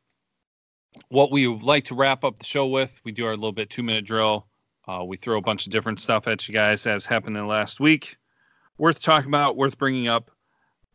[1.08, 3.00] what we like to wrap up the show with.
[3.02, 4.46] We do our little bit two minute drill.
[4.86, 7.48] Uh, we throw a bunch of different stuff at you guys as happened in the
[7.48, 8.16] last week.
[8.78, 10.30] Worth talking about, worth bringing up,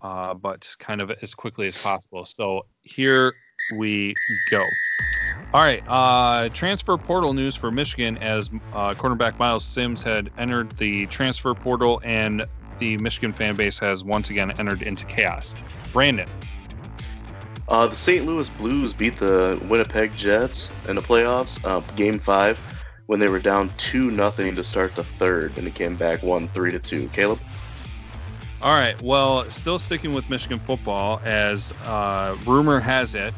[0.01, 2.23] uh, but kind of as quickly as possible.
[2.23, 3.33] So here
[3.77, 4.13] we
[4.49, 4.63] go.
[5.55, 5.81] All right.
[5.87, 11.53] Uh, transfer portal news for Michigan as uh, cornerback Myles Sims had entered the transfer
[11.53, 12.43] portal and
[12.79, 15.55] the Michigan fan base has once again entered into chaos.
[15.93, 16.27] Brandon.
[17.69, 18.25] Uh, the St.
[18.25, 22.59] Louis Blues beat the Winnipeg Jets in the playoffs, uh, game five,
[23.05, 26.49] when they were down two nothing to start the third, and it came back one
[26.49, 27.07] three to two.
[27.13, 27.39] Caleb.
[28.61, 29.01] All right.
[29.01, 33.33] Well, still sticking with Michigan football, as uh, rumor has it,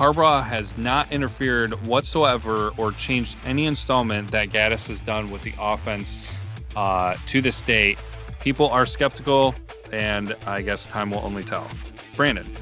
[0.00, 5.52] Harbaugh has not interfered whatsoever or changed any installment that Gattis has done with the
[5.58, 6.42] offense
[6.74, 7.98] uh, to this date
[8.40, 9.54] people are skeptical,
[9.92, 11.70] and I guess time will only tell.
[12.16, 12.56] Brandon.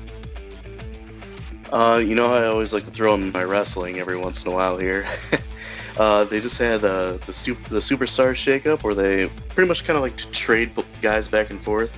[1.70, 4.54] Uh, you know, I always like to throw in my wrestling every once in a
[4.54, 5.06] while here.
[5.98, 9.96] uh, they just had uh, the stu- the superstar shakeup where they pretty much kind
[9.96, 10.72] of like to trade
[11.02, 11.94] guys back and forth.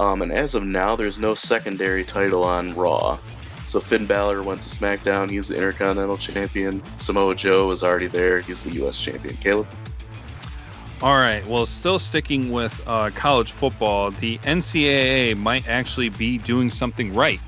[0.00, 3.18] Um, and as of now, there's no secondary title on Raw.
[3.66, 5.30] So Finn Balor went to SmackDown.
[5.30, 6.82] He's the Intercontinental Champion.
[6.98, 8.40] Samoa Joe is already there.
[8.40, 9.00] He's the U.S.
[9.00, 9.36] Champion.
[9.36, 9.66] Caleb.
[11.00, 11.44] All right.
[11.46, 17.40] Well, still sticking with uh, college football, the NCAA might actually be doing something right.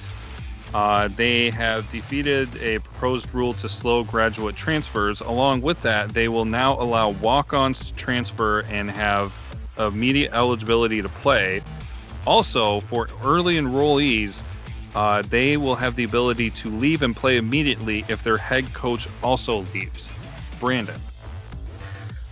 [0.75, 5.21] Uh, they have defeated a proposed rule to slow graduate transfers.
[5.21, 9.33] Along with that, they will now allow walk ons to transfer and have
[9.79, 11.62] immediate eligibility to play.
[12.27, 14.43] Also, for early enrollees,
[14.95, 19.09] uh, they will have the ability to leave and play immediately if their head coach
[19.22, 20.11] also leaves.
[20.61, 21.01] Brandon.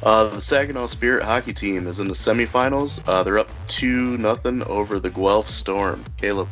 [0.02, 3.00] Uh, the Saginaw Spirit hockey team is in the semifinals.
[3.06, 6.02] Uh, they're up two nothing over the Guelph Storm.
[6.16, 6.48] Caleb.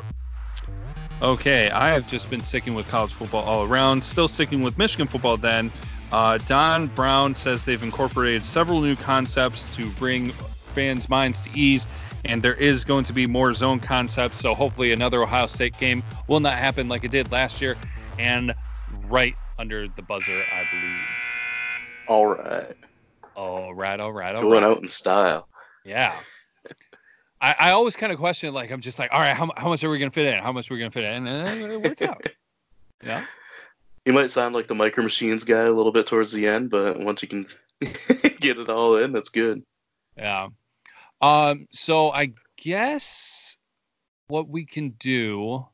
[1.20, 4.04] Okay, I have just been sticking with college football all around.
[4.04, 5.36] Still sticking with Michigan football.
[5.36, 5.70] Then,
[6.12, 11.86] uh, Don Brown says they've incorporated several new concepts to bring fans' minds to ease,
[12.24, 14.38] and there is going to be more zone concepts.
[14.40, 17.76] So hopefully, another Ohio State game will not happen like it did last year,
[18.18, 18.54] and
[19.08, 21.06] right under the buzzer, I believe.
[22.08, 22.76] All right.
[23.36, 24.70] All right, all right, all Going right.
[24.70, 25.48] out in style.
[25.84, 26.14] Yeah.
[27.40, 29.82] I, I always kind of question, like, I'm just like, all right, how, how much
[29.82, 30.42] are we going to fit in?
[30.42, 31.26] How much are we going to fit in?
[31.26, 32.26] And then it worked out.
[33.02, 33.24] Yeah.
[34.04, 36.98] You might sound like the Micro Machines guy a little bit towards the end, but
[37.00, 37.46] once you can
[38.40, 39.62] get it all in, that's good.
[40.18, 40.48] Yeah.
[41.20, 43.56] Um, so I guess
[44.28, 45.66] what we can do.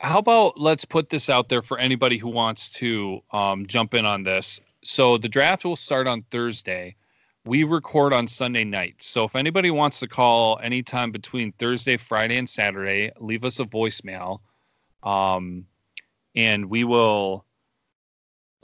[0.00, 4.04] How about let's put this out there for anybody who wants to um, jump in
[4.04, 4.60] on this.
[4.82, 6.96] So the draft will start on Thursday.
[7.44, 8.96] We record on Sunday night.
[9.00, 13.64] So if anybody wants to call anytime between Thursday, Friday, and Saturday, leave us a
[13.64, 14.40] voicemail.
[15.02, 15.66] Um,
[16.34, 17.44] and we will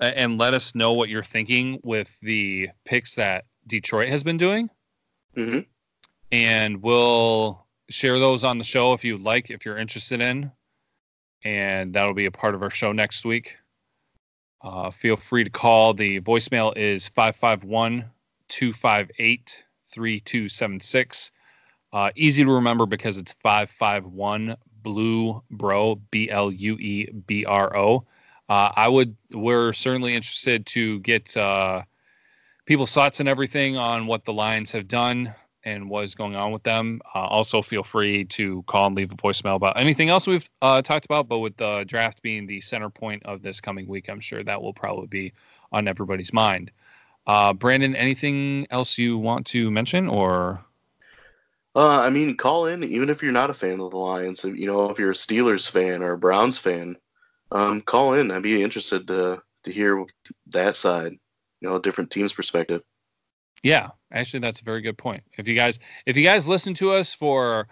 [0.01, 4.71] and let us know what you're thinking with the picks that Detroit has been doing.
[5.39, 5.61] Hmm
[6.33, 10.51] And we'll share those on the show if you'd like, if you're interested in.
[11.45, 13.57] And that'll be a part of our show next week.
[14.63, 15.95] Uh, feel free to call.
[15.95, 18.05] The voicemail is 551
[18.49, 21.33] 258 3276.
[21.93, 27.77] Uh, Easy to remember because it's 551 Blue Bro, B L U E B R
[27.77, 28.05] O.
[28.49, 31.83] Uh, I would, we're certainly interested to get uh,
[32.69, 36.53] people's thoughts and everything on what the Lions have done and what is going on
[36.53, 37.01] with them.
[37.15, 40.83] Uh, also, feel free to call and leave a voicemail about anything else we've uh,
[40.83, 41.29] talked about.
[41.29, 44.61] But with the draft being the center point of this coming week, I'm sure that
[44.61, 45.33] will probably be
[45.73, 46.71] on everybody's mind.
[47.27, 50.63] Uh, Brandon, anything else you want to mention or?
[51.75, 54.45] Uh, I mean, call in even if you're not a fan of the Lions.
[54.45, 56.97] You know, if you're a Steelers fan or a Browns fan,
[57.51, 58.31] um, call in.
[58.31, 60.05] I'd be interested to to hear
[60.49, 61.15] that side.
[61.61, 62.83] You know, different team's perspective.
[63.63, 65.23] Yeah, actually, that's a very good point.
[65.37, 67.69] If you guys, if you guys listen to us for,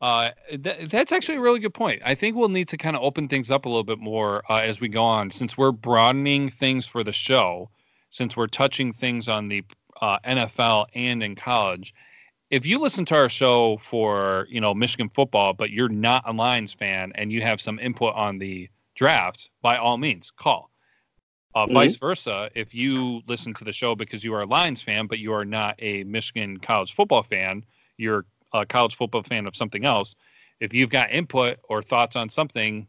[0.00, 2.00] uh, th- that's actually a really good point.
[2.04, 4.60] I think we'll need to kind of open things up a little bit more uh,
[4.60, 7.70] as we go on, since we're broadening things for the show,
[8.10, 9.62] since we're touching things on the
[10.00, 11.94] uh, NFL and in college.
[12.50, 16.32] If you listen to our show for you know Michigan football, but you're not a
[16.32, 20.70] Lions fan and you have some input on the draft, by all means, call.
[21.56, 21.72] Uh, Mhm.
[21.72, 25.20] Vice versa, if you listen to the show because you are a Lions fan, but
[25.20, 27.64] you are not a Michigan college football fan,
[27.96, 30.16] you're a college football fan of something else.
[30.60, 32.86] If you've got input or thoughts on something,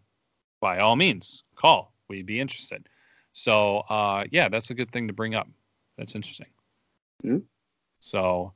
[0.60, 1.94] by all means, call.
[2.10, 2.90] We'd be interested.
[3.32, 5.48] So, uh, yeah, that's a good thing to bring up.
[5.98, 6.48] That's interesting.
[7.24, 7.46] Mhm.
[8.02, 8.54] So,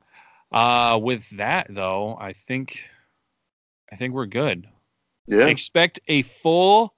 [0.51, 2.89] uh, with that though, I think,
[3.93, 4.67] I think we're good
[5.27, 5.47] Yeah.
[5.47, 6.95] expect a full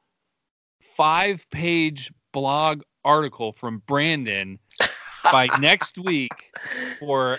[0.80, 4.60] five page blog article from Brandon
[5.32, 6.32] by next week
[7.00, 7.38] for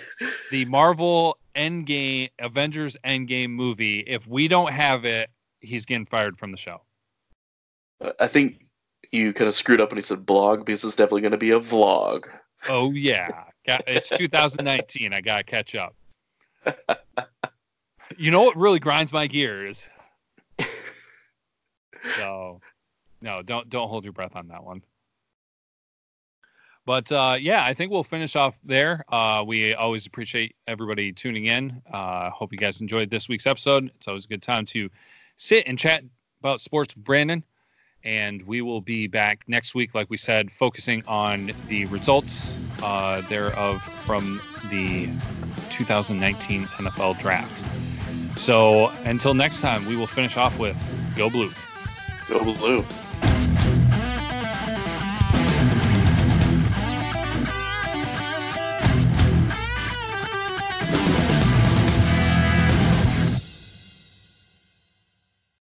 [0.51, 3.99] the Marvel Endgame Avengers Endgame movie.
[4.01, 5.29] If we don't have it,
[5.61, 6.81] he's getting fired from the show.
[8.19, 8.65] I think
[9.11, 11.51] you kind of screwed up when he said blog because it's definitely going to be
[11.51, 12.27] a vlog.
[12.69, 13.29] Oh yeah.
[13.87, 15.11] It's 2019.
[15.11, 15.95] I gotta catch up.
[18.15, 19.89] You know what really grinds my gears?
[22.17, 22.61] So
[23.21, 24.83] no, don't don't hold your breath on that one.
[26.85, 29.03] But uh, yeah, I think we'll finish off there.
[29.09, 31.81] Uh, we always appreciate everybody tuning in.
[31.91, 33.91] Uh, hope you guys enjoyed this week's episode.
[33.95, 34.89] It's always a good time to
[35.37, 36.03] sit and chat
[36.39, 37.43] about sports with Brandon.
[38.03, 43.21] And we will be back next week, like we said, focusing on the results uh,
[43.21, 45.09] thereof from the
[45.71, 47.65] 2019 NFL draft.
[48.37, 50.77] So until next time, we will finish off with
[51.15, 51.49] Go Blue.
[52.27, 52.85] Go blue.